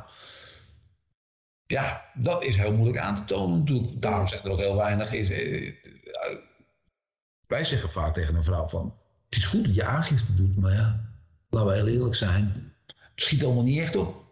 ja, 1.65 2.05
dat 2.13 2.43
is 2.43 2.57
heel 2.57 2.73
moeilijk 2.73 2.99
aan 2.99 3.15
te 3.15 3.23
tonen 3.25 3.59
natuurlijk. 3.59 4.01
Daarom 4.01 4.27
zegt 4.27 4.45
er 4.45 4.51
ook 4.51 4.59
heel 4.59 4.75
weinig. 4.75 5.13
Is, 5.13 5.29
uh, 5.29 5.73
wij 7.47 7.63
zeggen 7.63 7.89
vaak 7.89 8.13
tegen 8.13 8.35
een 8.35 8.43
vrouw 8.43 8.67
van, 8.67 8.93
het 9.25 9.37
is 9.37 9.45
goed 9.45 9.65
dat 9.65 9.75
je 9.75 9.83
aangifte 9.83 10.33
doet, 10.33 10.57
maar 10.57 10.73
ja, 10.73 11.09
laten 11.49 11.69
we 11.69 11.75
heel 11.75 11.87
eerlijk 11.87 12.15
zijn. 12.15 12.73
Het 12.85 13.25
schiet 13.25 13.43
allemaal 13.43 13.63
niet 13.63 13.79
echt 13.79 13.95
op. 13.95 14.25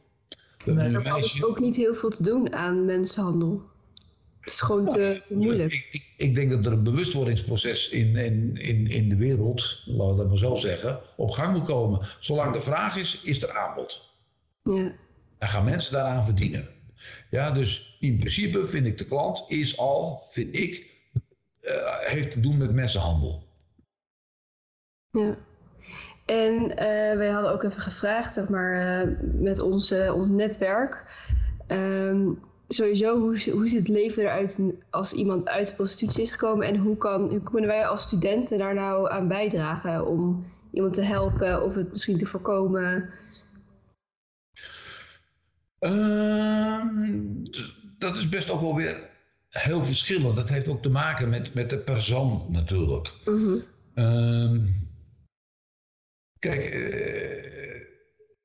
We 0.66 0.72
nee, 0.72 0.96
er 0.96 1.18
is 1.18 1.44
ook 1.44 1.60
niet 1.60 1.76
heel 1.76 1.96
veel 1.96 2.10
te 2.10 2.24
doen 2.24 2.54
aan 2.54 2.86
mensenhandel. 2.86 3.74
Het 4.46 4.54
is 4.54 4.62
gewoon 4.62 4.88
te, 4.88 5.20
te 5.24 5.36
moeilijk. 5.36 5.74
Ik, 5.74 5.88
ik, 5.92 6.14
ik, 6.18 6.36
denk 6.36 6.52
dat 6.52 6.66
er 6.66 6.72
een 6.72 6.84
bewustwordingsproces 6.84 7.90
in, 7.90 8.16
in, 8.16 8.58
in, 8.58 8.88
in 8.88 9.10
de 9.10 9.16
wereld, 9.16 9.82
laten 9.86 10.12
we 10.12 10.18
dat 10.18 10.28
maar 10.28 10.38
zo 10.38 10.56
zeggen, 10.56 11.00
op 11.16 11.30
gang 11.30 11.58
moet 11.58 11.66
komen. 11.66 12.08
Zolang 12.20 12.54
de 12.54 12.62
vraag 12.62 12.98
is, 12.98 13.22
is 13.22 13.44
er 13.44 13.58
aanbod. 13.58 14.14
Ja. 14.64 14.96
En 15.38 15.48
gaan 15.48 15.64
mensen 15.64 15.94
daaraan 15.94 16.26
verdienen. 16.26 16.68
Ja, 17.30 17.52
dus 17.52 17.98
in 18.00 18.18
principe 18.18 18.66
vind 18.66 18.86
ik 18.86 18.98
de 18.98 19.06
klant 19.06 19.46
is 19.48 19.78
al, 19.78 20.22
vind 20.26 20.60
ik, 20.60 20.90
uh, 21.62 21.98
heeft 22.00 22.32
te 22.32 22.40
doen 22.40 22.58
met 22.58 22.74
mensenhandel. 22.74 23.44
Ja. 25.12 25.38
En 26.26 26.64
uh, 26.64 27.18
wij 27.18 27.30
hadden 27.30 27.52
ook 27.52 27.64
even 27.64 27.82
gevraagd, 27.82 28.34
zeg 28.34 28.50
maar, 28.50 29.06
uh, 29.06 29.18
met 29.20 29.60
ons, 29.60 29.92
ons 29.92 30.30
netwerk. 30.30 31.04
Um, 31.68 32.40
sowieso, 32.68 33.20
hoe, 33.20 33.52
hoe 33.52 33.68
ziet 33.68 33.80
het 33.80 33.88
leven 33.88 34.24
eruit 34.24 34.60
als 34.90 35.14
iemand 35.14 35.48
uit 35.48 35.68
de 35.68 35.74
prostitutie 35.74 36.24
is 36.24 36.32
gekomen? 36.32 36.68
En 36.68 36.78
hoe, 36.78 36.98
kan, 36.98 37.30
hoe 37.30 37.44
kunnen 37.44 37.70
wij 37.70 37.88
als 37.88 38.02
studenten 38.02 38.58
daar 38.58 38.74
nou 38.74 39.12
aan 39.12 39.28
bijdragen 39.28 40.08
om 40.08 40.46
iemand 40.72 40.94
te 40.94 41.02
helpen 41.02 41.64
of 41.64 41.76
het 41.76 41.92
misschien 41.92 42.18
te 42.18 42.26
voorkomen? 42.26 43.10
Uh, 45.80 46.82
dat 47.98 48.16
is 48.18 48.30
best 48.30 48.50
ook 48.50 48.62
wel 48.62 48.76
weer 48.76 49.10
heel 49.50 49.84
verschillend. 49.84 50.36
Dat 50.36 50.50
heeft 50.50 50.68
ook 50.68 50.82
te 50.82 50.90
maken 50.90 51.30
met, 51.30 51.54
met 51.54 51.70
de 51.70 51.78
persoon 51.78 52.46
natuurlijk. 52.50 53.14
Mhm. 53.26 53.58
Ehm, 53.94 54.68
kijk, 56.40 56.64
eh, 56.64 57.82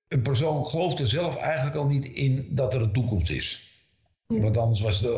een 0.08 0.22
persoon 0.22 0.64
gelooft 0.64 1.00
er 1.00 1.06
zelf 1.06 1.36
eigenlijk 1.36 1.76
al 1.76 1.86
niet 1.86 2.06
in 2.06 2.54
dat 2.54 2.74
er 2.74 2.82
een 2.82 2.92
toekomst 2.92 3.30
is. 3.30 3.69
Want 4.38 4.56
anders 4.56 4.80
was 4.80 5.00
de, 5.00 5.08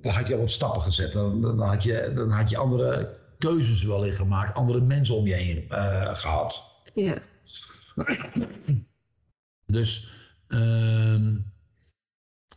dan 0.00 0.12
had 0.12 0.26
je 0.26 0.34
al 0.34 0.40
wat 0.40 0.50
stappen 0.50 0.82
gezet. 0.82 1.12
Dan, 1.12 1.40
dan, 1.40 1.60
had 1.60 1.82
je, 1.82 2.12
dan 2.14 2.30
had 2.30 2.50
je 2.50 2.56
andere 2.56 3.16
keuzes 3.38 3.82
wellicht 3.82 4.16
gemaakt. 4.16 4.54
Andere 4.54 4.80
mensen 4.80 5.14
om 5.14 5.26
je 5.26 5.34
heen 5.34 5.68
eh, 5.68 6.14
gehad. 6.14 6.62
Ja. 6.94 7.22
Dus 9.66 10.12
ehm, 10.48 11.36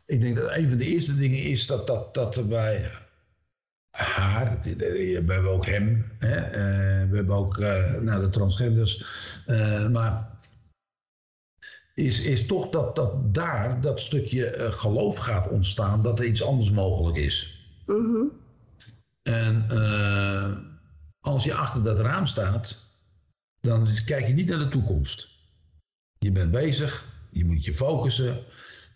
ik 0.06 0.22
denk 0.22 0.36
dat 0.36 0.56
een 0.56 0.70
van 0.70 0.78
de 0.78 0.86
eerste 0.86 1.16
dingen 1.16 1.44
is 1.44 1.66
dat, 1.66 1.88
dat, 1.88 2.14
dat 2.14 2.36
er 2.36 2.48
bij 2.48 2.92
haar, 3.98 4.60
we 4.64 5.24
hebben 5.28 5.52
ook 5.52 5.66
hem, 5.66 6.12
hè, 6.20 6.36
eh, 6.36 7.10
we 7.10 7.16
hebben 7.16 7.36
ook 7.36 7.58
eh, 7.58 7.94
nou, 7.94 8.22
de 8.22 8.30
transgenders, 8.30 9.04
eh, 9.46 9.88
maar 9.88 10.37
is, 11.98 12.22
is 12.22 12.46
toch 12.46 12.70
dat, 12.70 12.96
dat 12.96 13.34
daar 13.34 13.82
dat 13.82 14.00
stukje 14.00 14.46
eh, 14.46 14.72
geloof 14.72 15.18
gaat 15.18 15.48
ontstaan 15.48 16.04
dat 16.04 16.20
er 16.20 16.26
iets 16.26 16.44
anders 16.44 16.72
mogelijk 16.72 17.18
is. 17.18 17.68
Mhm. 17.86 18.24
En 19.24 19.66
eh, 19.70 20.58
als 21.20 21.44
je 21.44 21.54
achter 21.54 21.84
dat 21.84 22.00
raam 22.00 22.26
staat, 22.26 22.78
dan 23.62 23.88
kijk 24.06 24.28
je 24.28 24.34
niet 24.34 24.50
naar 24.50 24.60
de 24.60 24.68
toekomst. 24.68 25.28
Je 26.18 26.32
bent 26.32 26.52
bezig, 26.52 27.06
je 27.30 27.46
moet 27.46 27.66
je 27.66 27.76
focussen. 27.76 28.44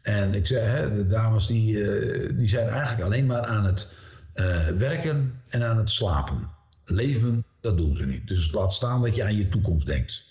En 0.01 0.33
ik 0.33 0.47
zeg, 0.47 0.63
hè, 0.63 0.95
de 0.95 1.07
dames 1.07 1.47
die, 1.47 1.83
eh, 1.83 2.37
die 2.37 2.47
zijn 2.47 2.67
eigenlijk 2.67 3.01
alleen 3.01 3.25
maar 3.25 3.45
aan 3.45 3.65
het 3.65 3.93
werken 4.77 5.41
en 5.47 5.63
aan 5.63 5.77
het 5.77 5.89
slapen. 5.89 6.49
Leven, 6.85 7.45
dat 7.59 7.77
doen 7.77 7.95
ze 7.95 8.05
niet. 8.05 8.27
Dus 8.27 8.51
laat 8.51 8.73
staan 8.73 9.01
dat 9.01 9.15
je 9.15 9.23
aan 9.23 9.35
je 9.35 9.49
toekomst 9.49 9.87
denkt. 9.87 10.23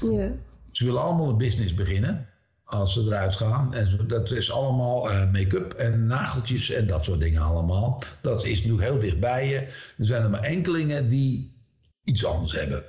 Ja. 0.00 0.32
Ze 0.80 0.86
willen 0.86 1.02
allemaal 1.02 1.28
een 1.28 1.36
business 1.36 1.74
beginnen 1.74 2.26
als 2.64 2.92
ze 2.92 3.00
eruit 3.00 3.34
gaan. 3.34 3.74
En 3.74 4.04
dat 4.06 4.30
is 4.30 4.52
allemaal 4.52 5.10
eh, 5.10 5.30
make-up 5.32 5.72
en 5.72 6.06
nageltjes 6.06 6.70
en 6.70 6.86
dat 6.86 7.04
soort 7.04 7.20
dingen 7.20 7.42
allemaal. 7.42 8.02
Dat 8.22 8.44
is 8.44 8.56
natuurlijk 8.58 8.88
heel 8.88 9.00
dicht 9.00 9.20
bij 9.20 9.48
je. 9.48 9.56
Er 9.58 10.04
zijn 10.04 10.22
er 10.22 10.30
maar 10.30 10.42
enkelingen 10.42 11.08
die 11.08 11.52
iets 12.04 12.24
anders 12.24 12.52
hebben. 12.52 12.82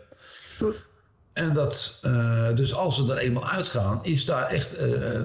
En 1.33 1.53
dat, 1.53 1.99
eh, 2.01 2.55
dus 2.55 2.73
als 2.73 2.95
ze 2.95 3.11
er 3.11 3.17
eenmaal 3.17 3.49
uitgaan, 3.49 4.05
is 4.05 4.25
daar 4.25 4.47
echt. 4.47 4.73
eh, 4.73 5.15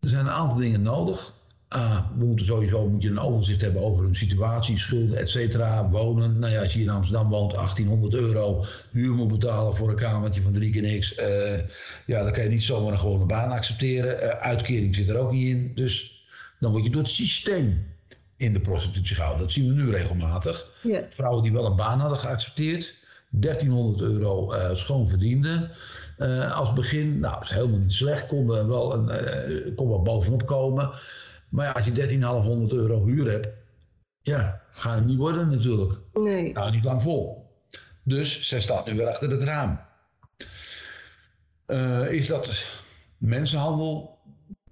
er 0.00 0.08
zijn 0.08 0.26
een 0.26 0.32
aantal 0.32 0.58
dingen 0.58 0.82
nodig. 0.82 1.32
Ah, 1.68 2.06
we 2.18 2.24
moeten 2.24 2.46
sowieso 2.46 2.88
moet 2.88 3.02
je 3.02 3.08
een 3.08 3.18
overzicht 3.20 3.60
hebben 3.60 3.82
over 3.82 4.04
hun 4.04 4.14
situatie, 4.14 4.78
schulden, 4.78 5.18
et 5.18 5.30
cetera, 5.30 5.88
wonen. 5.88 6.38
Nou 6.38 6.52
ja, 6.52 6.60
als 6.62 6.72
je 6.72 6.78
hier 6.78 6.88
in 6.88 6.94
Amsterdam 6.94 7.28
woont, 7.28 7.52
1800 7.54 8.14
euro 8.14 8.64
huur 8.90 9.14
moet 9.14 9.28
betalen 9.28 9.74
voor 9.74 9.88
een 9.88 9.96
kamertje 9.96 10.42
van 10.42 10.52
drie 10.52 10.70
keer 10.70 10.82
niks. 10.82 11.14
eh, 11.14 11.58
ja, 12.06 12.22
dan 12.22 12.32
kan 12.32 12.42
je 12.42 12.48
niet 12.48 12.62
zomaar 12.62 12.92
een 12.92 12.98
gewone 12.98 13.24
baan 13.24 13.50
accepteren. 13.50 14.20
Eh, 14.20 14.40
uitkering 14.46 14.94
zit 14.94 15.08
er 15.08 15.16
ook 15.16 15.32
niet 15.32 15.46
in. 15.46 15.72
Dus 15.74 16.24
dan 16.60 16.70
word 16.72 16.84
je 16.84 16.90
door 16.90 17.02
het 17.02 17.10
systeem 17.10 17.86
in 18.36 18.52
de 18.52 18.60
prostitutie 18.60 19.14
gehouden. 19.16 19.42
Dat 19.42 19.52
zien 19.52 19.66
we 19.66 19.82
nu 19.82 19.90
regelmatig. 19.90 20.66
Vrouwen 21.10 21.42
die 21.42 21.52
wel 21.52 21.66
een 21.66 21.76
baan 21.76 22.00
hadden 22.00 22.18
geaccepteerd, 22.18 22.94
1300 23.30 24.00
euro 24.00 24.52
eh, 24.52 24.74
schoon 24.74 25.08
verdienden. 25.08 25.70
Als 26.52 26.72
begin, 26.72 27.18
nou, 27.18 27.42
is 27.42 27.50
helemaal 27.50 27.78
niet 27.78 27.92
slecht, 27.92 28.26
konden 28.26 28.68
wel, 28.68 28.94
een, 28.94 29.74
kon 29.74 29.88
wel 29.88 30.02
bovenop 30.02 30.46
komen. 30.46 30.90
Maar 31.48 31.66
ja, 31.66 31.72
als 31.72 31.84
je 31.84 31.92
13,500 31.92 32.72
euro 32.72 33.04
huur 33.04 33.30
hebt, 33.30 33.48
ja, 34.22 34.62
gaat 34.70 34.94
het 34.94 35.06
niet 35.06 35.18
worden 35.18 35.50
natuurlijk. 35.50 35.98
Nee. 36.12 36.52
Nou, 36.52 36.70
niet 36.70 36.84
lang 36.84 37.02
vol. 37.02 37.46
Dus 38.02 38.48
zij 38.48 38.60
staat 38.60 38.86
nu 38.86 38.96
weer 38.96 39.06
achter 39.06 39.30
het 39.30 39.42
raam. 39.42 39.80
Eh, 41.66 42.12
is 42.12 42.26
dat 42.26 42.64
mensenhandel? 43.18 44.18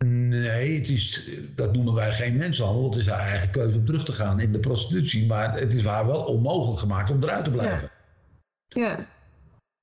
Nee, 0.04 0.78
het 0.78 0.88
is, 0.88 1.30
dat 1.54 1.72
noemen 1.72 1.94
wij 1.94 2.12
geen 2.12 2.36
mensenhandel. 2.36 2.90
Het 2.90 2.98
is 2.98 3.06
haar 3.06 3.28
eigen 3.28 3.50
keuze 3.50 3.78
om 3.78 3.84
terug 3.84 4.04
te 4.04 4.12
gaan 4.12 4.40
in 4.40 4.52
de 4.52 4.58
prostitutie. 4.58 5.26
Maar 5.26 5.58
het 5.58 5.72
is 5.72 5.84
haar 5.84 6.06
wel 6.06 6.24
onmogelijk 6.24 6.80
gemaakt 6.80 7.10
om 7.10 7.22
eruit 7.22 7.44
te 7.44 7.50
blijven. 7.50 7.90
Ja. 8.68 9.06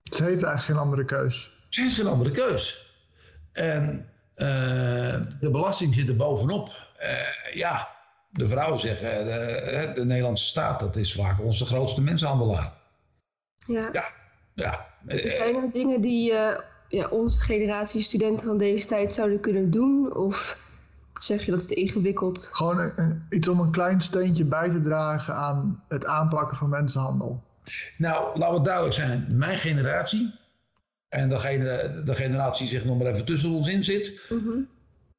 Ze 0.04 0.24
heeft 0.24 0.44
eigenlijk 0.44 0.64
geen 0.64 0.78
andere 0.78 1.06
keus. 1.06 1.52
Ze 1.70 1.82
heeft 1.82 1.96
geen 1.96 2.08
andere 2.08 2.32
keus. 2.32 2.92
En 3.52 4.10
de 4.36 5.50
belasting 5.52 5.94
zit 5.94 6.08
er 6.08 6.16
bovenop. 6.16 6.70
Eh, 6.98 7.56
ja, 7.56 7.88
de 8.30 8.48
vrouwen 8.48 8.80
zeggen, 8.80 9.12
eh, 9.12 9.24
de, 9.82 9.92
de 9.96 10.06
Nederlandse 10.06 10.46
staat, 10.46 10.80
dat 10.80 10.96
is 10.96 11.14
vaak 11.16 11.42
onze 11.42 11.66
grootste 11.66 12.02
mensenhandelaar. 12.02 12.74
Ja. 13.68 13.90
Ja, 13.94 14.06
ja. 14.54 14.86
eh, 15.08 15.30
Zijn 15.30 15.56
er 15.56 15.72
dingen 15.72 16.02
die 16.02 16.34
eh, 16.34 16.60
ja, 16.88 17.08
onze 17.08 17.40
generatie 17.40 18.02
studenten 18.04 18.46
van 18.48 18.58
deze 18.58 18.88
tijd 18.88 19.14
zouden 19.14 19.40
kunnen 19.40 19.70
doen? 19.70 20.16
Of 20.16 20.58
zeg 21.20 21.46
je 21.46 21.52
dat 21.52 21.60
is 21.60 21.68
te 21.68 21.76
ingewikkeld? 21.76 22.50
Gewoon 22.54 22.80
een- 22.80 22.94
een- 22.96 23.26
iets 23.30 23.48
om 23.48 23.60
een 23.60 23.72
klein 23.72 24.02
steentje 24.02 24.46
bij 24.46 24.70
te 24.70 24.82
dragen 24.82 25.34
aan 25.36 25.84
het 25.88 26.06
aanpakken 26.06 26.58
van 26.58 26.70
mensenhandel. 26.70 27.44
Nou, 27.98 28.40
laten 28.40 28.56
we 28.58 28.62
duidelijk 28.64 28.96
zijn. 28.96 29.26
Mijn 29.30 29.58
generatie, 29.58 30.34
en 31.14 31.30
degene, 31.30 32.02
de 32.06 32.16
generatie 32.16 32.68
die 32.68 32.78
zich 32.78 32.86
nog 32.86 32.98
maar 32.98 33.08
even 33.08 33.26
tussen 33.26 33.50
ons 33.52 33.68
in 33.68 33.84
zit, 33.84 34.20
Mhm. 34.30 34.58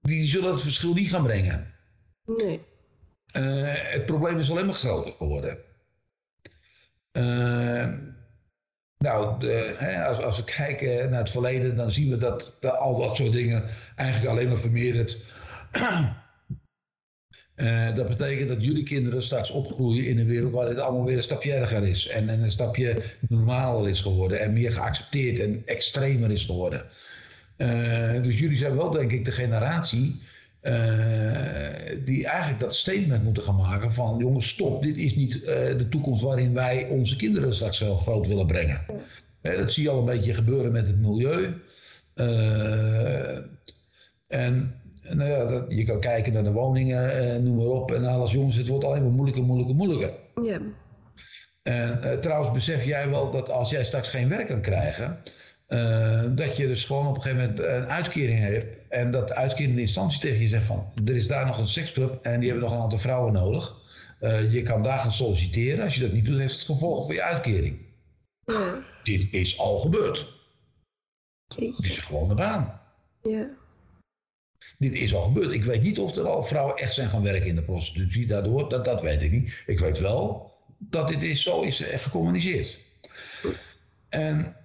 die 0.01 0.29
zullen 0.29 0.53
het 0.53 0.63
verschil 0.63 0.95
niet 0.95 1.09
gaan 1.11 1.23
brengen. 1.23 1.73
Nee. 2.25 2.61
Eh, 3.33 3.73
het 3.93 4.07
probleem 4.07 4.39
is 4.39 4.51
alleen 4.51 4.67
maar 4.67 4.75
groter 4.75 5.13
geworden. 5.13 5.59
Eh, 7.13 7.89
nou, 8.99 9.41
de, 9.41 9.75
hè, 9.79 10.05
als, 10.05 10.19
als 10.19 10.37
we 10.37 10.45
kijken 10.45 11.11
naar 11.11 11.21
het 11.21 11.31
verleden, 11.31 11.77
dan 11.77 11.91
zien 11.93 12.11
we 12.11 12.17
dat, 12.17 12.57
dat 12.61 12.77
al 12.77 12.99
dat 13.01 13.17
soort 13.17 13.33
dingen 13.33 13.65
eigenlijk 13.97 14.31
alleen 14.31 14.49
maar 14.49 14.59
vermeerderd. 14.59 15.25
Eh, 17.55 17.95
dat 17.95 18.09
betekent 18.09 18.49
dat 18.49 18.65
jullie 18.65 18.83
kinderen 18.83 19.23
straks 19.23 19.51
opgroeien 19.51 20.07
in 20.07 20.19
een 20.19 20.27
wereld 20.27 20.53
waar 20.53 20.69
het 20.69 20.79
allemaal 20.79 21.05
weer 21.05 21.17
een 21.17 21.23
stapje 21.23 21.53
erger 21.53 21.83
is. 21.83 22.09
En, 22.09 22.29
en 22.29 22.41
een 22.41 22.51
stapje 22.51 23.03
normaler 23.29 23.91
is 23.91 24.01
geworden. 24.01 24.41
En 24.41 24.53
meer 24.53 24.73
geaccepteerd 24.73 25.39
en 25.39 25.63
extremer 25.65 26.31
is 26.31 26.45
geworden. 26.45 26.85
Eh, 27.57 28.23
dus 28.23 28.39
jullie 28.39 28.59
zijn 28.59 28.77
wel, 28.77 28.91
denk 28.91 29.13
ik, 29.13 29.25
de 29.25 29.33
generatie 29.33 30.21
eh, 30.61 30.75
die 32.05 32.27
eigenlijk 32.27 32.61
dat 32.61 32.75
statement 32.75 33.25
moeten 33.25 33.43
gaan 33.43 33.57
maken 33.57 33.95
van 33.95 34.19
jongens, 34.19 34.49
stop, 34.49 34.83
dit 34.83 34.97
is 34.97 35.15
niet 35.15 35.33
de 35.43 35.87
toekomst 35.91 36.23
waarin 36.23 36.55
wij 36.55 36.87
onze 36.91 37.17
kinderen 37.17 37.55
straks 37.55 37.79
zo 37.79 37.97
groot 37.97 38.27
willen 38.27 38.47
brengen. 38.47 38.81
Dat 39.41 39.73
zie 39.73 39.83
je 39.83 39.91
al 39.91 39.99
een 39.99 40.05
beetje 40.05 40.35
gebeuren 40.35 40.73
met 40.73 40.87
het 40.87 41.01
milieu. 41.01 41.55
En 44.27 44.75
nou 45.11 45.31
ja, 45.31 45.45
dat, 45.45 45.65
je 45.69 45.85
kan 45.85 46.01
kijken 46.01 46.33
naar 46.33 46.45
de 46.45 46.53
woningen, 46.53 47.33
eh, 47.35 47.41
noem 47.41 47.57
maar 47.57 47.67
op. 47.67 47.93
En 47.93 48.05
alles, 48.05 48.33
jongens, 48.33 48.57
het 48.57 48.69
wordt 48.69 48.85
alleen 48.85 49.03
maar 49.03 49.13
moeilijker, 49.13 49.45
moeilijker, 49.45 49.75
moeilijker. 49.75 50.11
Ja. 50.43 50.61
En 51.63 52.03
eh, 52.03 52.19
trouwens, 52.19 52.53
besef 52.53 52.85
jij 52.85 53.11
wel 53.11 53.31
dat 53.31 53.51
als 53.51 53.71
jij 53.71 53.85
straks 53.85 54.09
geen 54.09 54.29
werk 54.29 54.47
kan 54.47 54.61
krijgen, 54.61 55.19
eh, 55.67 56.23
dat 56.31 56.57
je 56.57 56.67
dus 56.67 56.85
gewoon 56.85 57.07
op 57.07 57.17
een 57.17 57.23
gegeven 57.23 57.45
moment 57.45 57.59
een 57.59 57.91
uitkering 57.91 58.39
hebt. 58.39 58.77
En 58.89 59.11
dat 59.11 59.29
de 59.29 59.35
uitkerende 59.35 59.81
instantie 59.81 60.21
tegen 60.21 60.43
je 60.43 60.49
zegt 60.49 60.67
van, 60.67 60.93
er 61.05 61.17
is 61.17 61.27
daar 61.27 61.47
nog 61.47 61.59
een 61.59 61.69
seksclub 61.69 62.19
en 62.23 62.41
die 62.41 62.51
hebben 62.51 62.69
nog 62.69 62.77
een 62.77 62.83
aantal 62.83 62.99
vrouwen 62.99 63.33
nodig. 63.33 63.83
Je 64.51 64.63
kan 64.63 64.83
daar 64.83 64.99
gaan 64.99 65.13
solliciteren. 65.13 65.85
Als 65.85 65.95
je 65.95 66.01
dat 66.01 66.13
niet 66.13 66.25
doet, 66.25 66.39
heeft 66.39 66.55
het 66.55 66.63
gevolgen 66.63 67.05
voor 67.05 67.15
je 67.15 67.23
uitkering. 67.23 67.79
Ja. 68.45 68.83
Dit 69.03 69.33
is 69.33 69.59
al 69.59 69.77
gebeurd. 69.77 70.33
Het 71.57 71.85
is 71.85 71.99
gewoon 71.99 72.31
een 72.31 72.37
baan. 72.37 72.81
Ja. 73.23 73.49
Dit 74.79 74.95
is 74.95 75.15
al 75.15 75.23
gebeurd. 75.23 75.55
Ik 75.55 75.65
weet 75.65 75.83
niet 75.83 75.99
of 75.99 76.17
er 76.17 76.27
al 76.27 76.43
vrouwen 76.43 76.77
echt 76.77 76.95
zijn 76.95 77.09
gaan 77.09 77.23
werken 77.23 77.47
in 77.47 77.55
de 77.55 77.63
prostitutie 77.63 78.27
daardoor. 78.27 78.69
Dat, 78.69 78.85
dat 78.85 79.03
weet 79.03 79.23
ik 79.23 79.31
niet. 79.31 79.63
Ik 79.67 79.79
weet 79.79 79.99
wel 79.99 80.53
dat 80.79 81.09
dit 81.09 81.23
is, 81.23 81.43
zo 81.43 81.63
is 81.63 81.79
gecommuniceerd. 81.81 82.81
En 84.09 84.57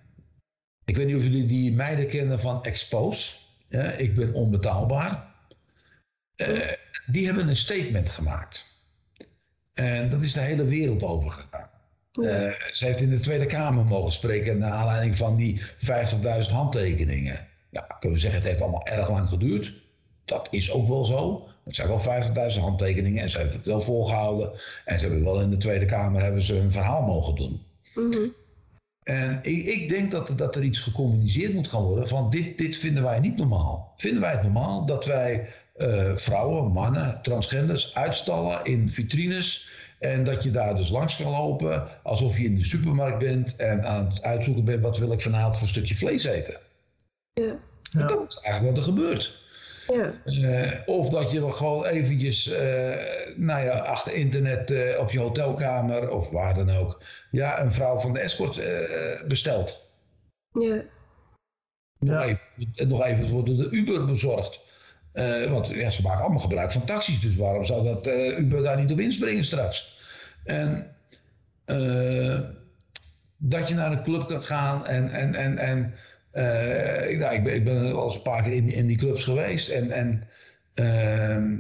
ik 0.86 0.98
weet 0.98 1.08
niet 1.08 1.16
of 1.16 1.24
jullie 1.24 1.46
die 1.46 1.72
meiden 1.72 2.08
kennen 2.08 2.40
van 2.40 2.64
Expose. 2.64 3.38
Ja, 3.70 3.92
ik 3.92 4.16
ben 4.16 4.34
onbetaalbaar. 4.34 5.36
Eh, 6.36 6.72
die 7.06 7.26
hebben 7.26 7.48
een 7.48 7.56
statement 7.56 8.10
gemaakt. 8.10 8.78
En 9.74 10.10
dat 10.10 10.22
is 10.22 10.34
de 10.34 10.40
hele 10.40 10.66
wereld 10.66 11.04
over 11.04 11.32
gegaan. 11.32 11.70
Eh, 12.12 12.72
ze 12.72 12.86
heeft 12.86 13.02
in 13.02 13.10
de 13.10 13.20
Tweede 13.20 13.46
Kamer 13.46 13.86
mogen 13.86 14.12
spreken 14.12 14.58
naar 14.58 14.72
aanleiding 14.72 15.18
van 15.18 15.36
die 15.36 15.62
50.000 15.78 16.52
handtekeningen. 16.52 17.48
Ja, 17.70 17.82
kunnen 18.00 18.18
we 18.18 18.24
zeggen, 18.24 18.40
het 18.40 18.50
heeft 18.50 18.62
allemaal 18.62 18.86
erg 18.86 19.10
lang 19.10 19.30
geduurd. 19.30 19.74
Dat 20.30 20.48
is 20.52 20.72
ook 20.72 20.88
wel 20.88 21.06
zo. 21.06 21.48
Het 21.64 21.76
zijn 21.76 21.88
wel 21.88 22.02
50.000 22.54 22.60
handtekeningen 22.60 23.24
en 23.24 23.30
ze 23.30 23.38
hebben 23.38 23.56
het 23.56 23.66
wel 23.66 23.82
volgehouden. 23.82 24.52
En 24.86 25.00
ze 25.00 25.06
hebben 25.06 25.24
wel 25.24 25.42
in 25.42 25.50
de 25.50 25.58
Tweede 25.58 25.86
Kamer 25.86 26.24
hebben 26.24 26.42
ze 26.42 26.54
hun 26.54 26.72
verhaal 26.72 27.02
mogen 27.02 27.36
doen. 27.36 27.62
Mhm. 27.96 28.28
En 29.04 29.40
ik, 29.42 29.66
ik 29.66 29.90
denk 29.90 30.12
dat, 30.12 30.34
dat 30.36 30.56
er 30.56 30.64
iets 30.64 30.80
gecommuniceerd 30.80 31.54
moet 31.54 31.68
gaan 31.68 31.84
worden 31.84 32.08
van 32.08 32.30
dit, 32.30 32.58
dit 32.58 32.76
vinden 32.76 33.04
wij 33.04 33.20
niet 33.20 33.38
normaal. 33.38 33.94
Vinden 33.98 34.22
wij 34.22 34.32
het 34.32 34.44
normaal 34.44 34.86
dat 34.86 35.06
wij 35.06 35.48
eh, 35.76 36.16
vrouwen, 36.16 36.72
mannen, 36.72 37.20
transgenders 37.22 37.96
uitstallen 37.96 38.66
in 38.66 38.92
vitrines. 38.92 39.70
En 40.00 40.24
dat 40.24 40.44
je 40.44 40.52
daar 40.52 40.76
dus 40.76 40.90
langs 40.90 41.16
kan 41.16 41.32
lopen 41.32 41.88
alsof 42.04 42.38
je 42.38 42.44
in 42.44 42.56
de 42.56 42.66
supermarkt 42.66 43.20
bent 43.20 43.56
en 43.56 43.86
aan 43.86 44.06
het 44.06 44.22
uitzoeken 44.22 44.66
bent 44.66 44.82
wat 44.82 44.98
wil 44.98 45.12
ik 45.12 45.22
vanavond 45.22 45.56
voor 45.58 45.64
een 45.64 45.74
stukje 45.74 45.96
vlees 45.96 46.24
eten. 46.24 46.58
Ja. 47.34 47.56
Ja. 47.92 48.06
Dat 48.06 48.26
is 48.30 48.40
eigenlijk 48.42 48.76
wat 48.76 48.86
er 48.86 48.94
gebeurt. 48.94 49.40
Ja. 49.94 50.14
Eh, 50.24 50.72
of 50.86 51.10
dat 51.10 51.32
je 51.32 51.40
wel 51.40 51.50
gewoon 51.50 51.86
eventjes, 51.86 52.48
eh, 52.52 52.96
nou 53.36 53.66
ja, 53.66 53.78
achter 53.80 54.14
internet 54.14 54.72
eh, 54.72 55.00
op 55.00 55.12
je 55.12 55.20
hotelkamer 55.20 56.10
of 56.10 56.32
waar 56.32 56.54
dan 56.54 56.70
ook, 56.70 57.04
ja, 57.32 57.62
een 57.62 57.72
vrouw 57.72 57.98
van 57.98 58.14
de 58.14 58.20
escort 58.20 58.58
eh, 58.58 59.28
bestelt. 59.28 59.92
Ja. 60.52 60.84
Nog, 62.00 62.14
Ja. 62.14 62.24
even, 62.24 62.88
nog 62.88 63.04
even 63.06 63.30
wordt 63.30 63.48
door 63.48 63.58
de 63.58 63.70
Uber 63.70 64.06
bezorgd. 64.06 64.62
Eh, 65.12 65.52
want 65.52 65.68
ja, 65.68 65.90
ze 65.90 66.02
maken 66.02 66.22
allemaal 66.22 66.40
gebruik 66.40 66.72
van 66.72 66.86
taxis, 66.86 67.20
dus 67.20 67.36
waarom 67.36 67.66
zou 67.66 67.84
dat 67.84 68.08
eh, 68.08 68.38
Uber 68.38 68.62
daar 68.64 68.78
niet 68.78 68.88
de 68.88 68.96
winst 68.96 69.20
brengen 69.20 69.44
straks? 69.44 69.98
En 70.44 70.96
eh, 71.66 72.40
dat 73.38 73.68
je 73.68 73.76
naar 73.76 73.92
een 73.92 74.04
club 74.04 74.28
kan 74.28 74.42
gaan 74.42 74.86
en, 74.88 75.12
en, 75.12 75.36
en, 75.36 75.58
en 75.58 75.94
eh, 76.32 77.18
nou, 77.20 77.36
ik, 77.36 77.44
ben, 77.44 77.54
ik 77.56 77.64
ben 77.64 77.94
al 77.96 78.06
eens 78.06 78.16
een 78.16 78.22
paar 78.22 78.44
keer 78.44 78.54
in, 78.54 78.66
die- 78.66 78.76
in 78.76 78.88
die 78.88 78.98
clubs 78.98 79.24
geweest 79.24 79.70
en, 79.70 79.92
en 79.92 80.24
ehm, 80.74 81.58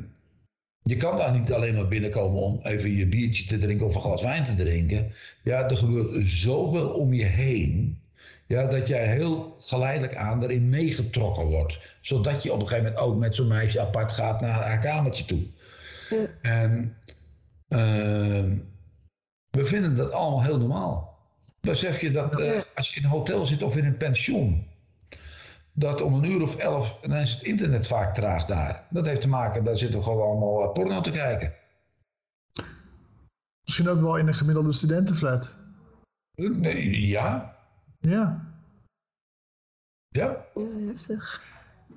je 0.83 0.95
kan 0.97 1.15
daar 1.17 1.39
niet 1.39 1.51
alleen 1.53 1.75
maar 1.75 1.87
binnenkomen 1.87 2.41
om 2.41 2.59
even 2.63 2.91
je 2.95 3.07
biertje 3.07 3.45
te 3.45 3.57
drinken 3.57 3.85
of 3.85 3.95
een 3.95 4.01
glas 4.01 4.21
wijn 4.21 4.43
te 4.45 4.53
drinken. 4.53 5.11
Ja, 5.43 5.69
er 5.69 5.77
gebeurt 5.77 6.25
zoveel 6.25 6.89
om 6.89 7.13
je 7.13 7.25
heen. 7.25 7.99
Ja, 8.47 8.65
dat 8.65 8.87
jij 8.87 9.07
heel 9.07 9.55
geleidelijk 9.59 10.15
aan 10.15 10.43
erin 10.43 10.69
meegetrokken 10.69 11.45
wordt. 11.45 11.95
Zodat 12.01 12.43
je 12.43 12.53
op 12.53 12.59
een 12.61 12.67
gegeven 12.67 12.89
moment 12.91 13.03
ook 13.07 13.17
met 13.19 13.35
zo'n 13.35 13.47
meisje 13.47 13.79
apart 13.81 14.11
gaat 14.11 14.41
naar 14.41 14.51
haar 14.51 14.79
kamertje 14.79 15.25
toe. 15.25 15.41
Ja. 16.09 16.17
En 16.41 16.95
ehm, 17.67 18.57
we 19.49 19.65
vinden 19.65 19.95
dat 19.95 20.11
allemaal 20.11 20.43
heel 20.43 20.57
normaal. 20.59 21.08
Besef 21.61 22.01
je 22.01 22.11
dat 22.11 22.39
eh, 22.39 22.61
als 22.75 22.93
je 22.93 22.99
in 22.99 23.05
een 23.05 23.11
hotel 23.11 23.45
zit 23.45 23.63
of 23.63 23.77
in 23.77 23.85
een 23.85 23.97
pension, 23.97 24.67
dat 25.73 26.01
om 26.01 26.13
een 26.13 26.31
uur 26.31 26.41
of 26.41 26.57
elf, 26.57 26.99
dan 27.01 27.13
is 27.17 27.31
het 27.31 27.41
internet 27.41 27.87
vaak 27.87 28.15
traag 28.15 28.45
daar. 28.45 28.87
Dat 28.89 29.05
heeft 29.05 29.21
te 29.21 29.27
maken, 29.27 29.63
daar 29.63 29.77
zitten 29.77 29.99
we 29.99 30.05
gewoon 30.05 30.27
allemaal 30.27 30.63
eh, 30.63 30.71
porno 30.71 31.01
te 31.01 31.11
kijken. 31.11 31.53
Misschien 33.63 33.89
ook 33.89 34.01
wel 34.01 34.17
in 34.17 34.27
een 34.27 34.33
gemiddelde 34.33 34.71
studentenflat. 34.71 35.55
Nee, 36.35 37.07
ja, 37.07 37.55
Ja. 37.99 38.47
ja. 40.09 40.45
Ja, 40.55 40.65
heftig. 40.87 41.41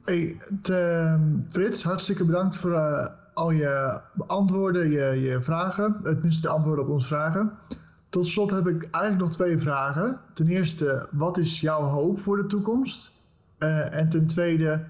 Hey, 0.05 0.37
het, 0.39 0.69
ehm, 0.69 1.41
Frits, 1.49 1.83
hartstikke 1.83 2.25
bedankt 2.25 2.57
voor 2.57 2.75
eh, 2.75 3.07
al 3.35 3.51
je 3.51 4.01
beantwoorden, 4.15 4.91
je, 4.91 5.21
je 5.21 5.41
vragen. 5.43 6.01
Het 6.03 6.23
minste 6.23 6.43
de 6.43 6.49
antwoorden 6.49 6.85
op 6.85 6.91
onze 6.91 7.07
vragen. 7.07 7.59
Tot 8.13 8.27
slot 8.27 8.51
heb 8.51 8.67
ik 8.67 8.83
eigenlijk 8.91 9.25
nog 9.25 9.33
twee 9.33 9.59
vragen. 9.59 10.21
Ten 10.35 10.49
eerste, 10.49 11.09
wat 11.13 11.39
is 11.39 11.61
jouw 11.61 11.83
hoop 11.83 12.21
voor 12.21 12.37
de 12.37 12.47
toekomst? 12.47 13.13
Eh, 13.59 13.95
en 13.95 14.09
ten 14.09 14.27
tweede, 14.27 14.87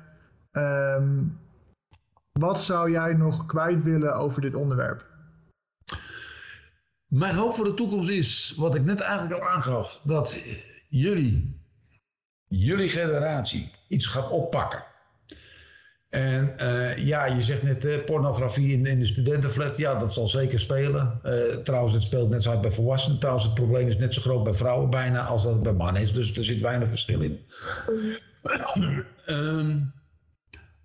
ehm, 0.51 1.25
wat 2.33 2.61
zou 2.61 2.91
jij 2.91 3.13
nog 3.13 3.47
kwijt 3.47 3.83
willen 3.83 4.15
over 4.15 4.41
dit 4.41 4.55
onderwerp? 4.55 5.07
Mijn 7.07 7.35
hoop 7.35 7.55
voor 7.55 7.65
de 7.65 7.75
toekomst 7.75 8.09
is, 8.09 8.55
wat 8.57 8.75
ik 8.75 8.85
net 8.85 9.01
eigenlijk 9.01 9.41
al 9.41 9.49
aangaf, 9.49 10.01
dat 10.05 10.43
jullie, 10.89 11.61
jullie 12.47 12.89
generatie, 12.89 13.71
iets 13.89 14.07
gaat 14.07 14.31
oppakken. 14.31 14.85
En 16.13 16.59
eh, 16.59 16.97
ja, 16.97 17.27
je 17.27 17.43
zegt 17.43 17.63
net 17.63 17.85
eh, 17.85 18.05
pornografie 18.05 18.73
in, 18.73 18.87
in 18.87 18.99
de 18.99 19.05
studentenflat. 19.05 19.77
Ja, 19.77 19.99
dat 19.99 20.15
zal 20.15 20.29
zeker 20.29 20.61
spelen. 20.61 21.21
Eh, 21.23 21.57
trouwens, 21.57 21.95
het 21.95 22.03
speelt 22.03 22.31
net 22.31 22.43
zo 22.43 22.49
hard 22.49 22.61
bij 22.61 22.71
volwassenen. 22.71 23.19
Trouwens, 23.19 23.45
het 23.47 23.55
probleem 23.55 23.89
is 23.89 23.97
net 23.97 24.15
zo 24.15 24.21
groot 24.21 24.45
bij 24.45 24.55
vrouwen 24.55 24.91
bijna 24.91 25.25
als 25.25 25.43
dat 25.43 25.63
bij 25.63 25.73
mannen 25.73 26.03
is. 26.03 26.13
Dus 26.13 26.37
er 26.37 26.45
zit 26.45 26.61
weinig 26.61 26.89
verschil 26.89 27.21
in. 27.21 27.41
Ehm, 29.27 29.79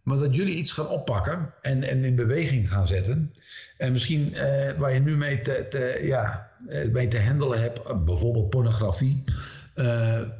maar 0.03 0.17
dat 0.17 0.35
jullie 0.35 0.55
iets 0.55 0.71
gaan 0.71 0.87
oppakken 0.87 1.53
en, 1.61 1.83
en 1.83 2.03
in 2.03 2.15
beweging 2.15 2.71
gaan 2.71 2.87
zetten. 2.87 3.33
En 3.77 3.91
misschien 3.91 4.33
waar 4.77 4.93
je 4.93 4.99
nu 4.99 5.17
mee 5.17 5.41
te, 5.41 5.65
te, 5.69 5.99
ja, 6.03 6.51
mee 6.91 7.07
te 7.07 7.19
handelen 7.19 7.59
hebt, 7.59 8.05
bijvoorbeeld 8.05 8.49
pornografie. 8.49 9.23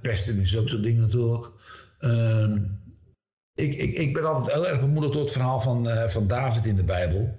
pesten 0.02 0.60
ook 0.60 0.70
zo'n 0.70 0.82
ding 0.82 1.00
natuurlijk. 1.00 1.50
Ehm, 2.00 2.60
ik, 3.58 3.76
ik, 3.76 3.98
ik 3.98 4.14
ben 4.14 4.26
altijd 4.26 4.56
heel 4.56 4.68
erg 4.68 4.80
bemoedigd 4.80 5.14
door 5.14 5.22
het 5.22 5.32
verhaal 5.32 5.60
van, 5.62 5.90
eh, 5.90 6.10
van 6.10 6.28
David 6.28 6.66
in 6.66 6.76
de 6.76 6.84
Bijbel. 6.84 7.36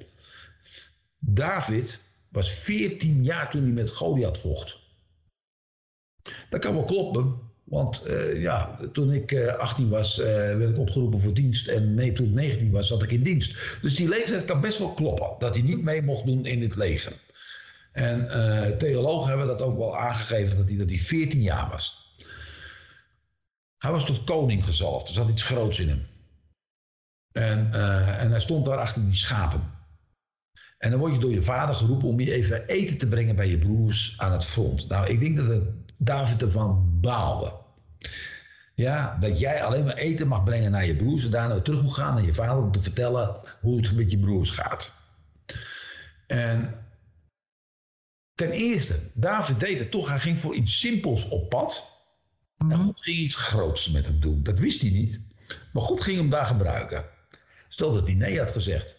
David 1.18 2.00
was 2.28 2.50
14 2.50 3.24
jaar 3.24 3.50
toen 3.50 3.62
hij 3.62 3.70
met 3.70 3.90
Goliath 3.90 4.38
vocht. 4.38 4.78
Dat 6.50 6.61
kan 6.61 6.74
wel 6.74 6.85
kloppen, 6.85 7.48
want 7.64 8.02
eh, 8.02 8.40
ja, 8.40 8.78
toen 8.92 9.12
ik 9.12 9.33
eh, 9.33 9.54
18 9.54 9.88
was, 9.88 10.20
eh, 10.20 10.26
werd 10.26 10.70
ik 10.70 10.78
opgeroepen 10.78 11.20
voor 11.20 11.35
dienst. 11.35 11.68
En 11.68 11.94
nee, 11.94 12.12
toen 12.12 12.26
ik 12.26 12.33
19 12.33 12.70
was, 12.70 12.88
zat 12.88 13.02
ik 13.02 13.11
in 13.11 13.22
dienst. 13.22 13.78
Dus 13.83 13.94
die 13.94 14.09
leeftijd 14.09 14.44
kan 14.44 14.61
best 14.61 14.78
wel 14.78 14.92
kloppen, 14.92 15.31
dat 15.38 15.54
hij 15.54 15.62
niet 15.62 15.83
mee 15.83 16.02
mocht 16.02 16.26
doen 16.26 16.46
in 16.46 16.62
het 16.62 16.76
leger. 16.76 17.12
En 17.92 18.28
theologen 18.78 19.28
hebben 19.28 19.46
dat 19.46 19.62
ook 19.62 19.76
wel 19.76 19.98
aangegeven, 19.98 20.57
dat 20.57 20.68
hij, 20.68 20.76
dat 20.76 20.88
hij 20.88 20.98
14 20.98 21.42
jaar 21.42 21.70
was. 21.70 22.07
Hij 23.78 23.90
was 23.90 24.04
tot 24.04 24.24
koning 24.24 24.64
gezalfd, 24.64 25.08
er 25.08 25.14
zat 25.14 25.28
iets 25.28 25.42
groots 25.42 25.78
in 25.78 25.88
hem. 25.88 26.06
En, 27.32 27.72
eh, 27.72 28.22
en 28.22 28.30
hij 28.30 28.40
stond 28.40 28.64
daar 28.64 28.78
achter 28.78 29.04
die 29.04 29.14
schapen. 29.14 29.76
En 30.78 30.90
dan 30.90 30.98
word 30.98 31.12
je 31.12 31.18
door 31.18 31.32
je 31.32 31.42
vader 31.42 31.74
geroepen 31.74 32.08
om 32.08 32.20
je 32.20 32.32
even 32.32 32.66
eten 32.66 32.98
te 32.98 33.08
brengen 33.08 33.36
bij 33.36 33.48
je 33.48 33.58
broers 33.58 34.14
aan 34.16 34.32
het 34.32 34.44
front. 34.44 34.88
Nou, 34.88 35.06
ik 35.06 35.20
denk 35.20 35.36
dat 35.36 35.46
het 35.46 35.62
David 35.96 36.42
ervan 36.42 37.00
baalde. 37.00 37.52
Ja, 38.74 39.16
dat 39.20 39.38
jij 39.38 39.62
alleen 39.64 39.84
maar 39.84 39.96
eten 39.96 40.28
mag 40.28 40.44
brengen 40.44 40.70
naar 40.70 40.86
je 40.86 40.96
broers 40.96 41.24
en 41.24 41.30
daarna 41.30 41.60
terug 41.60 41.82
moet 41.82 41.94
gaan 41.94 42.14
naar 42.14 42.24
je 42.24 42.34
vader 42.34 42.62
om 42.62 42.72
te 42.72 42.80
vertellen 42.80 43.36
hoe 43.60 43.76
het 43.76 43.94
met 43.94 44.10
je 44.10 44.18
broers 44.18 44.50
gaat. 44.50 44.92
En 46.26 46.86
ten 48.34 48.50
eerste, 48.50 49.10
David 49.14 49.60
deed 49.60 49.78
het 49.78 49.90
toch, 49.90 50.08
hij 50.08 50.18
ging 50.18 50.40
voor 50.40 50.54
iets 50.54 50.78
simpels 50.78 51.28
op 51.28 51.48
pad. 51.48 51.97
En 52.58 52.76
God 52.76 53.02
ging 53.02 53.18
iets 53.18 53.34
groots 53.34 53.88
met 53.88 54.06
hem 54.06 54.20
doen. 54.20 54.42
Dat 54.42 54.58
wist 54.58 54.80
hij 54.80 54.90
niet. 54.90 55.20
Maar 55.72 55.82
God 55.82 56.00
ging 56.00 56.16
hem 56.16 56.30
daar 56.30 56.46
gebruiken. 56.46 57.04
Stel 57.68 57.92
dat 57.92 58.06
hij 58.06 58.14
nee 58.14 58.38
had 58.38 58.52
gezegd. 58.52 58.96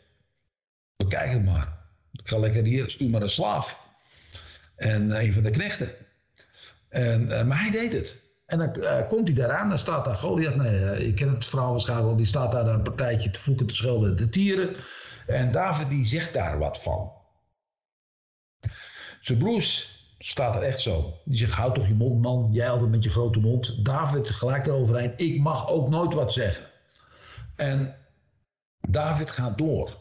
Bekijk 0.95 1.31
het 1.31 1.45
maar. 1.45 1.77
Ik 2.11 2.27
ga 2.27 2.37
lekker 2.37 2.63
hier, 2.63 2.89
stuur 2.89 3.09
maar 3.09 3.21
een 3.21 3.29
slaaf. 3.29 3.87
En 4.75 5.21
een 5.21 5.33
van 5.33 5.43
de 5.43 5.49
knechten. 5.49 5.91
En, 6.89 7.31
eh, 7.31 7.45
maar 7.45 7.61
hij 7.61 7.71
deed 7.71 7.93
het. 7.93 8.21
En 8.45 8.57
dan 8.57 8.73
eh, 8.73 9.07
komt 9.07 9.27
hij 9.27 9.35
daaraan, 9.35 9.69
dan 9.69 9.77
staat 9.77 10.05
daar 10.05 10.15
Goliath. 10.15 10.55
Nee, 10.55 10.85
eh, 10.85 11.07
ik 11.07 11.15
ken 11.15 11.33
het 11.33 11.45
verhaal 11.45 11.71
waarschijnlijk 11.71 12.07
wel. 12.07 12.17
Die 12.17 12.25
staat 12.25 12.51
daar 12.51 12.67
een 12.67 12.83
partijtje 12.83 13.29
te 13.29 13.39
voeken, 13.39 13.67
te 13.67 13.75
schelden, 13.75 14.15
te 14.15 14.29
tieren. 14.29 14.75
En 15.27 15.51
David 15.51 15.89
die 15.89 16.05
zegt 16.05 16.33
daar 16.33 16.57
wat 16.59 16.81
van. 16.81 17.11
Zijn 19.21 19.37
broers 19.37 19.98
staat 20.19 20.55
er 20.55 20.61
echt 20.61 20.79
zo. 20.79 21.13
Die 21.25 21.37
zegt, 21.37 21.53
houd 21.53 21.75
toch 21.75 21.87
je 21.87 21.93
mond 21.93 22.21
man, 22.21 22.49
jij 22.51 22.69
altijd 22.69 22.91
met 22.91 23.03
je 23.03 23.09
grote 23.09 23.39
mond. 23.39 23.85
David 23.85 24.29
gelijk 24.29 24.67
eroverheen, 24.67 25.13
ik 25.17 25.39
mag 25.39 25.69
ook 25.69 25.89
nooit 25.89 26.13
wat 26.13 26.33
zeggen. 26.33 26.65
En 27.55 27.95
David 28.87 29.31
gaat 29.31 29.57
door. 29.57 29.97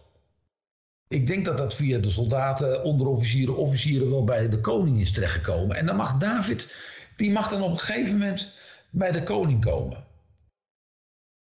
Ik 1.09 1.27
denk 1.27 1.45
dat 1.45 1.59
dat 1.59 1.75
via 1.75 1.99
de 1.99 2.11
soldaten, 2.11 2.85
onderofficieren, 2.85 3.57
officieren 3.57 4.11
wel 4.11 4.25
bij 4.25 4.49
de 4.49 4.61
koning 4.61 5.01
is 5.01 5.13
terechtgekomen. 5.13 5.77
En 5.77 5.87
dan 5.87 5.97
mag 5.97 6.19
David, 6.19 6.75
die 7.17 7.31
mag 7.31 7.49
dan 7.49 7.63
op 7.63 7.71
een 7.71 7.79
gegeven 7.79 8.13
moment 8.13 8.53
bij 8.91 9.13
de 9.13 9.23
koning 9.23 9.65
komen. 9.65 10.05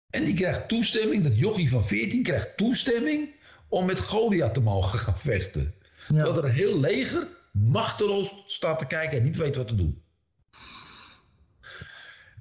En 0.09 0.25
die 0.25 0.33
krijgt 0.33 0.67
toestemming, 0.67 1.23
dat 1.23 1.39
jochie 1.39 1.69
van 1.69 1.85
14 1.85 2.23
krijgt 2.23 2.57
toestemming 2.57 3.29
om 3.67 3.85
met 3.85 3.99
Goliath 3.99 4.53
te 4.53 4.61
mogen 4.61 4.99
gaan 4.99 5.19
vechten. 5.19 5.73
Ja. 6.07 6.23
Dat 6.23 6.37
er 6.37 6.45
een 6.45 6.51
heel 6.51 6.79
leger 6.79 7.27
machteloos 7.55 8.43
staat 8.47 8.79
te 8.79 8.85
kijken 8.85 9.17
en 9.17 9.23
niet 9.23 9.37
weet 9.37 9.55
wat 9.55 9.67
te 9.67 9.75
doen. 9.75 10.03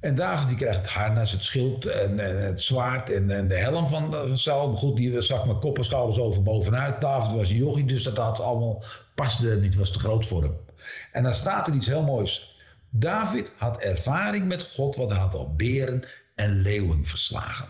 En 0.01 0.15
David 0.15 0.49
die 0.49 0.57
krijgt 0.57 0.81
het 0.81 0.91
harnas, 0.91 1.33
het 1.33 1.43
schild 1.43 1.87
en, 1.87 2.19
het 2.19 2.63
zwaard 2.63 3.11
en, 3.11 3.31
en 3.31 3.49
de 3.49 3.57
helm 3.57 3.87
van, 3.87 4.13
van 4.13 4.39
Saul. 4.39 4.77
Goed, 4.77 4.97
die 4.97 5.21
zag 5.21 5.47
met 5.47 5.59
kop 5.59 5.79
en 5.79 5.85
schouders 5.85 6.19
over 6.19 6.43
bovenuit. 6.43 7.01
David 7.01 7.33
was 7.33 7.51
een 7.51 7.57
jochie, 7.57 7.85
dus 7.85 8.03
dat 8.03 8.17
had 8.17 8.41
allemaal, 8.41 8.83
paste 9.15 9.57
niet, 9.61 9.77
was 9.77 9.93
te 9.93 9.99
groot 9.99 10.27
voor 10.27 10.43
hem. 10.43 10.57
En 11.13 11.23
dan 11.23 11.35
staat 11.35 11.69
er 11.69 11.75
iets 11.75 11.87
heel 11.87 12.03
moois. 12.03 12.59
David 12.91 13.53
had 13.57 13.79
ervaring 13.79 14.47
met 14.47 14.63
God, 14.63 14.97
want 14.97 15.11
hij 15.11 15.21
had 15.21 15.35
al 15.35 15.55
beren 15.55 16.03
en 16.35 16.61
leeuwen 16.61 17.05
verslagen. 17.05 17.69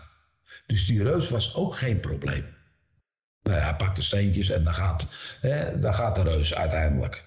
Dus 0.65 0.85
die 0.85 1.03
reus 1.03 1.29
was 1.29 1.55
ook 1.55 1.75
geen 1.75 1.99
probleem. 1.99 2.45
Nou 3.43 3.57
ja, 3.57 3.63
hij 3.63 3.75
pakt 3.75 3.95
de 3.95 4.01
steentjes 4.01 4.49
en 4.49 4.63
dan 4.63 4.73
gaat, 4.73 5.07
hè, 5.41 5.79
dan 5.79 5.93
gaat 5.93 6.15
de 6.15 6.23
reus 6.23 6.55
uiteindelijk. 6.55 7.24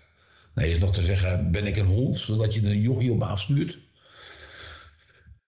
Nee, 0.59 0.71
is 0.71 0.79
nog 0.79 0.95
te 0.95 1.05
zeggen, 1.05 1.51
ben 1.51 1.67
ik 1.67 1.77
een 1.77 1.87
hond, 1.87 2.19
zodat 2.19 2.55
je 2.55 2.63
een 2.63 2.81
jochie 2.81 3.13
op 3.13 3.19
me 3.19 3.25
afstuurt? 3.25 3.79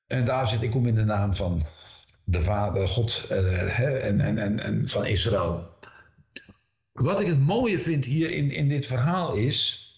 En 0.06 0.24
daar 0.24 0.48
zit, 0.48 0.62
ik 0.62 0.70
kom 0.70 0.86
in 0.86 0.94
de 0.94 1.04
naam 1.04 1.34
van 1.34 1.62
de 2.24 2.42
vader, 2.42 2.88
God 2.88 3.26
uh, 3.30 3.80
en, 3.80 4.20
en, 4.20 4.38
en, 4.38 4.60
en 4.60 4.88
van 4.88 5.06
Israël. 5.06 5.68
Wat 6.92 7.20
ik 7.20 7.26
het 7.26 7.40
mooie 7.40 7.78
vind 7.78 8.04
hier 8.04 8.30
in, 8.30 8.50
in 8.50 8.68
dit 8.68 8.86
verhaal 8.86 9.34
is. 9.34 9.88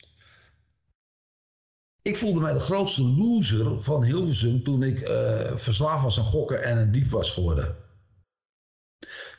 Ik 2.02 2.16
voelde 2.16 2.40
mij 2.40 2.52
de 2.52 2.60
grootste 2.60 3.02
loser 3.02 3.82
van 3.82 4.04
Hilversum 4.04 4.62
toen 4.62 4.82
ik 4.82 5.08
uh, 5.08 5.56
verslaafd 5.56 6.02
was 6.02 6.18
aan 6.18 6.24
gokken 6.24 6.64
en 6.64 6.78
een 6.78 6.92
dief 6.92 7.10
was 7.10 7.30
geworden. 7.30 7.76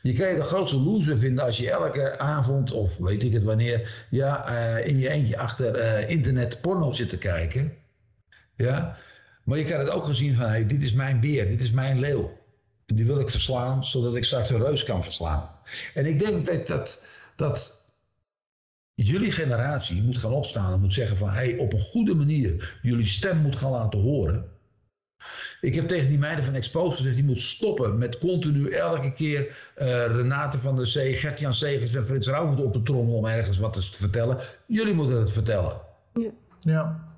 Je 0.04 0.12
kan 0.12 0.28
je 0.28 0.34
de 0.34 0.42
grootste 0.42 0.76
loser 0.76 1.18
vinden 1.18 1.44
als 1.44 1.56
je 1.56 1.70
elke 1.70 2.18
avond, 2.18 2.72
of 2.72 2.98
weet 2.98 3.24
ik 3.24 3.32
het 3.32 3.42
wanneer, 3.42 4.06
ja, 4.10 4.50
uh, 4.50 4.86
in 4.86 4.98
je 4.98 5.08
eentje 5.08 5.38
achter 5.38 5.78
uh, 5.78 6.10
internet 6.10 6.60
porno 6.60 6.90
zit 6.90 7.08
te 7.08 7.18
kijken. 7.18 7.72
Ja? 8.56 8.96
Maar 9.44 9.58
je 9.58 9.64
kan 9.64 9.78
het 9.78 9.90
ook 9.90 10.04
gezien 10.04 10.34
van, 10.34 10.44
hey, 10.48 10.66
dit 10.66 10.82
is 10.82 10.92
mijn 10.92 11.20
beer, 11.20 11.48
dit 11.48 11.62
is 11.62 11.70
mijn 11.70 11.98
leeuw. 11.98 12.38
Die 12.86 13.06
wil 13.06 13.20
ik 13.20 13.30
verslaan, 13.30 13.84
zodat 13.84 14.14
ik 14.14 14.24
straks 14.24 14.50
een 14.50 14.64
reus 14.64 14.84
kan 14.84 15.02
verslaan. 15.02 15.50
En 15.94 16.06
ik 16.06 16.18
denk 16.18 16.46
dat, 16.46 16.66
dat, 16.66 17.06
dat 17.36 17.82
jullie 18.94 19.32
generatie 19.32 20.02
moet 20.02 20.18
gaan 20.18 20.32
opstaan 20.32 20.72
en 20.72 20.80
moet 20.80 20.94
zeggen 20.94 21.16
van, 21.16 21.30
hey, 21.30 21.56
op 21.56 21.72
een 21.72 21.80
goede 21.80 22.14
manier 22.14 22.78
jullie 22.82 23.06
stem 23.06 23.38
moet 23.38 23.56
gaan 23.56 23.70
laten 23.70 24.00
horen. 24.00 24.53
Ik 25.64 25.74
heb 25.74 25.88
tegen 25.88 26.08
die 26.08 26.18
meiden 26.18 26.44
van 26.44 26.54
Expose 26.54 26.96
gezegd, 26.96 27.14
die 27.14 27.24
moet 27.24 27.40
stoppen 27.40 27.98
met 27.98 28.18
continu 28.18 28.70
elke 28.70 29.12
keer 29.12 29.40
uh, 29.78 29.86
Renate 30.06 30.58
van 30.58 30.76
der 30.76 30.86
Zee, 30.86 31.14
Gert-Jan 31.14 31.54
Segers 31.54 31.94
en 31.94 32.04
Frits 32.04 32.28
Rauwvoet 32.28 32.64
op 32.64 32.72
de 32.72 32.82
trommel 32.82 33.14
om 33.14 33.26
ergens 33.26 33.58
wat 33.58 33.72
te 33.72 33.82
vertellen. 33.82 34.38
Jullie 34.66 34.94
moeten 34.94 35.18
het 35.18 35.32
vertellen. 35.32 35.80
Ja. 36.12 36.30
Ja. 36.60 37.08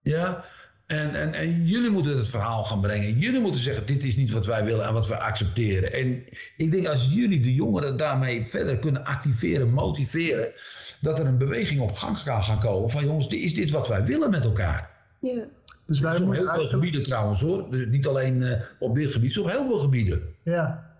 Ja? 0.00 0.44
En, 0.86 1.14
en, 1.14 1.34
en 1.34 1.64
jullie 1.64 1.90
moeten 1.90 2.16
het 2.16 2.28
verhaal 2.28 2.64
gaan 2.64 2.80
brengen. 2.80 3.18
Jullie 3.18 3.40
moeten 3.40 3.62
zeggen, 3.62 3.86
dit 3.86 4.04
is 4.04 4.16
niet 4.16 4.32
wat 4.32 4.46
wij 4.46 4.64
willen 4.64 4.86
en 4.86 4.92
wat 4.92 5.08
we 5.08 5.18
accepteren. 5.18 5.92
En 5.92 6.24
ik 6.56 6.70
denk 6.70 6.86
als 6.86 7.08
jullie 7.14 7.40
de 7.40 7.54
jongeren 7.54 7.96
daarmee 7.96 8.46
verder 8.46 8.78
kunnen 8.78 9.04
activeren, 9.04 9.72
motiveren, 9.72 10.52
dat 11.00 11.18
er 11.18 11.26
een 11.26 11.38
beweging 11.38 11.80
op 11.80 11.92
gang 11.92 12.22
kan 12.22 12.44
gaan 12.44 12.60
komen 12.60 12.90
van 12.90 13.04
jongens, 13.04 13.26
is 13.26 13.54
dit 13.54 13.70
wat 13.70 13.88
wij 13.88 14.04
willen 14.04 14.30
met 14.30 14.44
elkaar? 14.44 14.90
Ja. 15.20 15.44
Dus 15.86 16.00
wij 16.00 16.12
op 16.12 16.18
heel 16.18 16.28
veel 16.28 16.36
eigenlijk- 16.36 16.70
gebieden 16.70 17.02
trouwens 17.02 17.40
hoor. 17.40 17.70
Dus 17.70 17.86
niet 17.88 18.06
alleen 18.06 18.40
uh, 18.40 18.60
op 18.78 18.94
dit 18.94 19.12
gebied, 19.12 19.38
op 19.38 19.50
heel 19.50 19.66
veel 19.66 19.78
gebieden. 19.78 20.34
Ja. 20.44 20.90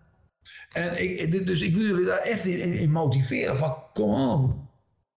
En 0.72 1.02
ik, 1.02 1.46
dus 1.46 1.60
ik 1.60 1.74
wil 1.74 1.84
jullie 1.84 2.04
daar 2.04 2.18
echt 2.18 2.44
in, 2.44 2.72
in, 2.72 2.90
motiveren 2.90 3.58
van 3.58 3.76
kom 3.92 4.10
on. 4.10 4.70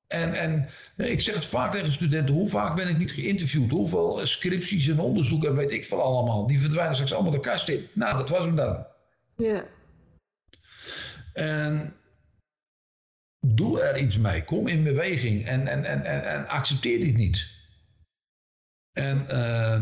En, 0.08 0.34
en 0.34 0.70
ik 0.98 1.22
zeg 1.22 1.36
het 1.36 1.46
vaak 1.46 1.72
tegen 1.72 1.92
studenten, 1.92 2.36
hoe 2.36 2.48
vaak 2.48 2.76
ben 2.76 2.88
ik 2.88 2.98
niet 2.98 3.12
geïnterviewd? 3.12 3.72
Hoeveel 3.72 4.26
scripties 4.26 4.88
en 4.88 5.00
onderzoeken 5.00 5.50
en 5.50 5.56
weet 5.56 5.72
ik 5.72 5.86
veel 5.86 6.02
allemaal. 6.02 6.48
Die 6.48 6.60
verdwijnen 6.60 6.94
straks 6.94 7.14
allemaal 7.14 7.32
de 7.32 7.40
kast 7.40 7.70
in. 7.70 7.88
Nou, 7.94 8.18
dat 8.18 8.30
was 8.30 8.46
hem 8.46 8.56
dan. 8.56 8.86
Ja. 9.38 9.66
En 11.34 11.94
doe 13.40 13.82
er 13.82 13.98
iets 13.98 14.18
mee. 14.18 14.44
Kom 14.44 14.68
in 14.68 14.84
beweging 14.84 15.46
en, 15.48 15.68
en, 15.68 15.86
en, 15.86 16.04
en, 16.04 16.26
en 16.26 16.48
accepteer 16.48 17.00
dit 17.00 17.16
niet. 17.18 17.55
En 18.96 19.26
uh, 19.32 19.82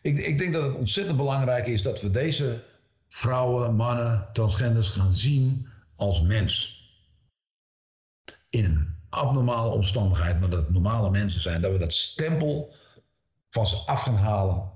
ik, 0.00 0.18
ik 0.18 0.38
denk 0.38 0.52
dat 0.52 0.62
het 0.62 0.74
ontzettend 0.74 1.16
belangrijk 1.16 1.66
is 1.66 1.82
dat 1.82 2.00
we 2.00 2.10
deze 2.10 2.62
vrouwen, 3.08 3.74
mannen, 3.74 4.28
transgenders 4.32 4.88
gaan 4.88 5.12
zien 5.12 5.68
als 5.96 6.22
mens. 6.22 6.82
In 8.50 8.64
een 8.64 8.96
abnormale 9.08 9.70
omstandigheid, 9.70 10.40
maar 10.40 10.50
dat 10.50 10.60
het 10.60 10.70
normale 10.70 11.10
mensen 11.10 11.40
zijn. 11.40 11.60
Dat 11.60 11.72
we 11.72 11.78
dat 11.78 11.92
stempel 11.92 12.74
van 13.50 13.66
ze 13.66 13.76
af 13.76 14.02
gaan 14.02 14.16
halen. 14.16 14.72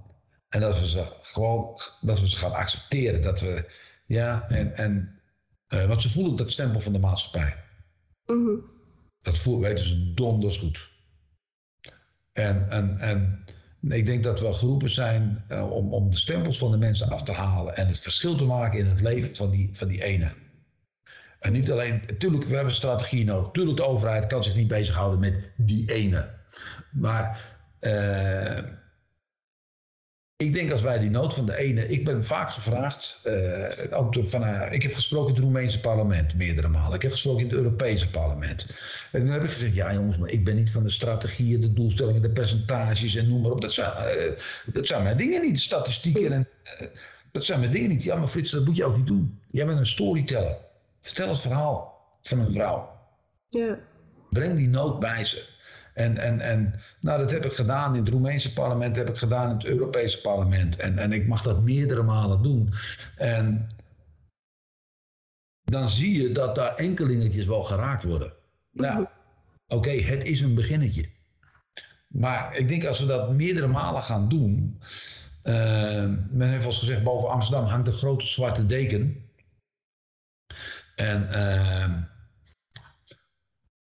En 0.49 0.61
dat 0.61 0.81
we 0.81 0.89
ze 0.89 1.13
gewoon 1.21 1.81
dat 2.01 2.21
we 2.21 2.29
ze 2.29 2.37
gaan 2.37 2.53
accepteren. 2.53 3.23
Dat 3.23 3.41
we, 3.41 3.73
ja, 4.07 4.49
en, 4.49 4.77
en 4.77 5.21
uh, 5.69 5.87
want 5.87 6.03
ze 6.03 6.09
voelen 6.09 6.37
dat 6.37 6.53
stempel 6.53 6.81
van 6.81 6.93
de 6.93 6.99
maatschappij. 6.99 7.65
Mm 8.27 8.47
-hmm. 8.47 8.71
Dat 9.23 9.39
voelen, 9.39 9.69
weten 9.69 9.87
ze 9.87 10.15
donders 10.15 10.57
goed. 10.57 10.89
En, 12.39 12.71
en, 12.71 13.01
en 13.01 13.45
ik 13.89 14.07
denk 14.07 14.23
dat 14.23 14.41
we 14.41 14.53
geroepen 14.53 14.91
zijn 14.91 15.45
uh, 15.49 15.71
om, 15.71 15.93
om 15.93 16.11
de 16.11 16.17
stempels 16.17 16.59
van 16.59 16.71
de 16.71 16.77
mensen 16.77 17.09
af 17.09 17.23
te 17.23 17.33
halen 17.33 17.77
en 17.77 17.87
het 17.87 17.99
verschil 17.99 18.37
te 18.37 18.45
maken 18.45 18.79
in 18.79 18.87
het 18.87 19.01
leven 19.01 19.37
van 19.37 19.51
die, 19.51 19.71
van 19.73 19.89
die 19.89 20.03
ene. 20.03 20.33
En 21.41 21.53
niet 21.53 21.71
alleen, 21.71 22.03
natuurlijk, 22.07 22.45
we 22.45 22.51
hebben 22.51 22.69
een 22.69 22.75
strategie 22.75 23.25
nodig. 23.25 23.51
Tuurlijk, 23.53 23.77
de 23.77 23.87
overheid 23.87 24.27
kan 24.27 24.45
zich 24.45 24.55
niet 24.55 24.69
bezighouden 24.69 25.19
met 25.19 25.41
die 25.57 25.93
ene. 25.93 26.29
Maar 26.91 27.57
uh, 27.81 28.59
ik 30.39 30.55
denk 30.55 30.73
als 30.73 30.83
wij 30.83 30.99
die 30.99 31.11
nood 31.11 31.35
van 31.35 31.47
de 31.47 31.57
ene. 31.57 31.87
Ik 31.87 32.05
ben 32.05 32.25
vaak 32.25 32.53
gevraagd. 32.53 33.21
Uh, 33.25 33.99
ook 33.99 34.15
van, 34.21 34.43
uh, 34.43 34.73
ik 34.73 34.83
heb 34.83 34.95
gesproken 34.95 35.29
in 35.29 35.35
het 35.35 35.45
Roemeense 35.45 35.81
parlement 35.81 36.35
meerdere 36.35 36.69
malen. 36.69 36.95
Ik 36.95 37.03
heb 37.03 37.11
gesproken 37.11 37.41
in 37.41 37.47
het 37.47 37.57
Europese 37.57 38.11
parlement. 38.11 38.67
En 39.13 39.21
toen 39.21 39.31
heb 39.31 39.43
ik 39.43 39.51
gezegd: 39.51 39.75
ja, 39.75 39.95
jongens, 39.95 40.19
maar 40.19 40.31
ik 40.31 40.45
ben 40.45 40.57
niet 40.57 40.71
van 40.71 40.83
de 40.83 40.91
strategieën, 40.91 41.61
de 41.61 41.73
doelstellingen, 41.73 42.23
de 42.23 42.31
percentages 42.31 43.15
en 43.15 43.29
noem 43.29 43.41
maar 43.41 43.51
op. 43.51 43.61
Dat 43.61 43.73
zijn, 43.73 43.91
uh, 43.91 44.33
dat 44.73 44.87
zijn 44.87 45.03
mijn 45.03 45.17
dingen 45.17 45.43
niet, 45.43 45.55
de 45.55 45.61
statistieken. 45.61 46.33
En, 46.33 46.49
dat 47.33 47.45
zijn 47.45 47.61
mijn 47.61 47.73
dingen 47.73 47.89
niet. 47.89 48.03
Ja, 48.03 48.17
maar 48.17 48.29
Frits, 48.29 48.51
dat 48.51 48.65
moet 48.65 48.77
je 48.77 48.85
ook 48.85 48.97
niet 48.97 49.07
doen. 49.07 49.41
Jij 49.51 49.67
bent 49.67 49.79
een 49.79 49.87
storyteller. 49.87 50.57
Vertel 51.01 51.29
het 51.29 51.41
verhaal 51.41 52.07
van 52.23 52.39
een 52.39 52.53
vrouw. 52.53 52.91
Ja. 53.49 53.79
Breng 54.31 54.57
die 54.57 54.69
nood 54.69 55.01
bij 55.01 55.25
ze. 55.25 55.47
En, 55.99 56.19
en, 56.19 56.41
en 56.41 56.81
nou, 57.01 57.21
dat 57.21 57.31
heb 57.31 57.45
ik 57.45 57.53
gedaan 57.53 57.95
in 57.95 58.01
het 58.01 58.09
Roemeense 58.09 58.53
parlement, 58.53 58.97
heb 58.97 59.09
ik 59.09 59.19
gedaan 59.19 59.51
in 59.51 59.57
het 59.57 59.65
Europese 59.65 60.21
parlement. 60.21 60.77
En, 60.77 60.99
en 60.99 61.13
ik 61.13 61.27
mag 61.27 61.43
dat 61.43 61.63
meerdere 61.63 62.03
malen 62.03 62.43
doen. 62.43 62.73
En 63.17 63.69
dan 65.65 65.91
zie 65.91 66.23
je 66.23 66.33
dat 66.33 66.55
daar 66.55 66.77
enkelingetjes 66.77 67.47
wel 67.47 67.63
geraakt 67.63 68.05
worden. 68.05 68.33
Nou, 68.71 69.01
oké, 69.03 69.11
okay, 69.67 70.03
het 70.03 70.25
is 70.25 70.41
een 70.41 70.55
beginnetje. 70.55 71.09
Maar 72.09 72.57
ik 72.57 72.69
denk 72.69 72.85
als 72.85 73.01
we 73.01 73.07
dat 73.07 73.33
meerdere 73.33 73.67
malen 73.67 74.03
gaan 74.03 74.29
doen. 74.29 74.83
Uh, 75.43 75.55
men 76.31 76.49
heeft 76.49 76.65
al 76.65 76.71
eens 76.71 76.79
gezegd, 76.79 77.03
boven 77.03 77.31
Amsterdam 77.31 77.65
hangt 77.65 77.87
een 77.87 77.93
grote 77.93 78.27
zwarte 78.27 78.67
deken. 78.67 79.31
En 80.97 81.29
uh, 81.33 82.03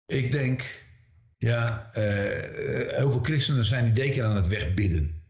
ik 0.06 0.32
denk, 0.32 0.88
ja, 1.40 1.92
uh, 1.98 2.04
heel 2.98 3.12
veel 3.12 3.24
christenen 3.24 3.66
zijn 3.66 3.86
die 3.86 3.94
deken 3.94 4.26
aan 4.26 4.36
het 4.36 4.48
wegbidden. 4.48 5.24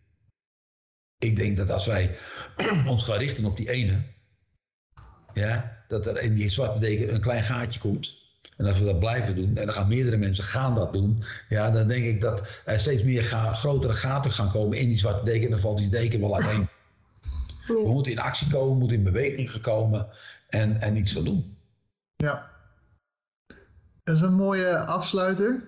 Ik 1.17 1.35
denk 1.35 1.57
dat 1.57 1.69
als 1.69 1.85
wij 1.85 2.17
ons 2.87 3.03
gaan 3.03 3.17
richten 3.17 3.45
op 3.45 3.57
die 3.57 3.69
ene, 3.69 4.01
ja, 5.33 5.83
dat 5.87 6.07
er 6.07 6.21
in 6.21 6.35
die 6.35 6.49
zwarte 6.49 6.79
deken 6.79 7.13
een 7.13 7.21
klein 7.21 7.43
gaatje 7.43 7.79
komt. 7.79 8.17
En 8.57 8.65
als 8.65 8.79
we 8.79 8.85
dat 8.85 8.99
blijven 8.99 9.35
doen, 9.35 9.57
en 9.57 9.65
dan 9.65 9.73
gaan 9.73 9.87
meerdere 9.87 10.17
mensen 10.17 10.43
gaan 10.43 10.75
dat 10.75 10.93
doen, 10.93 11.23
ja, 11.49 11.71
dan 11.71 11.87
denk 11.87 12.05
ik 12.05 12.21
dat 12.21 12.61
er 12.65 12.79
steeds 12.79 13.03
meer 13.03 13.23
ga, 13.23 13.53
grotere 13.53 13.93
gaten 13.93 14.33
gaan 14.33 14.51
komen 14.51 14.77
in 14.77 14.87
die 14.87 14.97
zwarte 14.97 15.25
deken. 15.25 15.43
En 15.43 15.49
dan 15.49 15.59
valt 15.59 15.77
die 15.77 15.89
deken 15.89 16.19
wel 16.19 16.35
uiteen. 16.35 16.67
We 17.67 17.91
moeten 17.91 18.11
in 18.11 18.19
actie 18.19 18.49
komen, 18.49 18.73
we 18.73 18.79
moeten 18.79 18.97
in 18.97 19.03
beweging 19.03 19.51
gekomen 19.51 20.07
en, 20.47 20.81
en 20.81 20.97
iets 20.97 21.11
gaan 21.11 21.23
doen. 21.23 21.57
Ja. 22.15 22.49
Dat 24.03 24.15
is 24.15 24.21
een 24.21 24.33
mooie 24.33 24.77
afsluiter. 24.77 25.63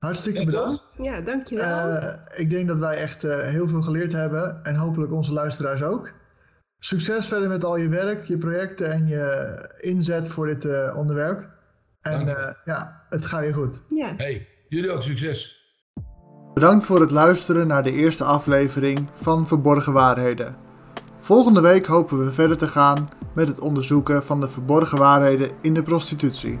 Hartstikke 0.00 0.44
bedankt. 0.44 0.96
Ja, 1.02 1.20
dankjewel. 1.20 1.88
Eh, 1.88 2.14
ik 2.34 2.50
denk 2.50 2.68
dat 2.68 2.78
wij 2.78 2.96
echt 2.96 3.24
eh, 3.24 3.38
heel 3.38 3.68
veel 3.68 3.82
geleerd 3.82 4.12
hebben 4.12 4.64
en 4.64 4.74
hopelijk 4.74 5.12
onze 5.12 5.32
luisteraars 5.32 5.82
ook. 5.82 6.12
Succes 6.82 7.26
verder 7.26 7.48
met 7.48 7.64
al 7.64 7.76
je 7.76 7.88
werk, 7.88 8.26
je 8.26 8.38
projecten 8.38 8.92
en 8.92 9.06
je 9.06 9.74
inzet 9.80 10.28
voor 10.28 10.46
dit 10.46 10.64
eh, 10.64 10.94
onderwerp. 10.96 11.48
En 12.00 12.28
eh, 12.28 12.54
ja, 12.64 13.02
het 13.08 13.26
gaat 13.26 13.44
je 13.44 13.52
goed. 13.52 13.80
ja. 13.88 14.14
Hey, 14.16 14.48
jullie 14.68 14.90
ook 14.90 15.02
succes. 15.02 15.58
Bedankt 16.54 16.84
voor 16.84 17.00
het 17.00 17.10
luisteren 17.10 17.66
naar 17.66 17.82
de 17.82 17.92
eerste 17.92 18.24
aflevering 18.24 19.08
van 19.14 19.46
Verborgen 19.46 19.92
Waarheden. 19.92 20.56
Volgende 21.18 21.60
week 21.60 21.86
hopen 21.86 22.24
we 22.24 22.32
verder 22.32 22.56
te 22.56 22.68
gaan 22.68 23.08
met 23.34 23.48
het 23.48 23.60
onderzoeken 23.60 24.22
van 24.22 24.40
de 24.40 24.48
verborgen 24.48 24.98
waarheden 24.98 25.50
in 25.62 25.74
de 25.74 25.82
prostitutie. 25.82 26.58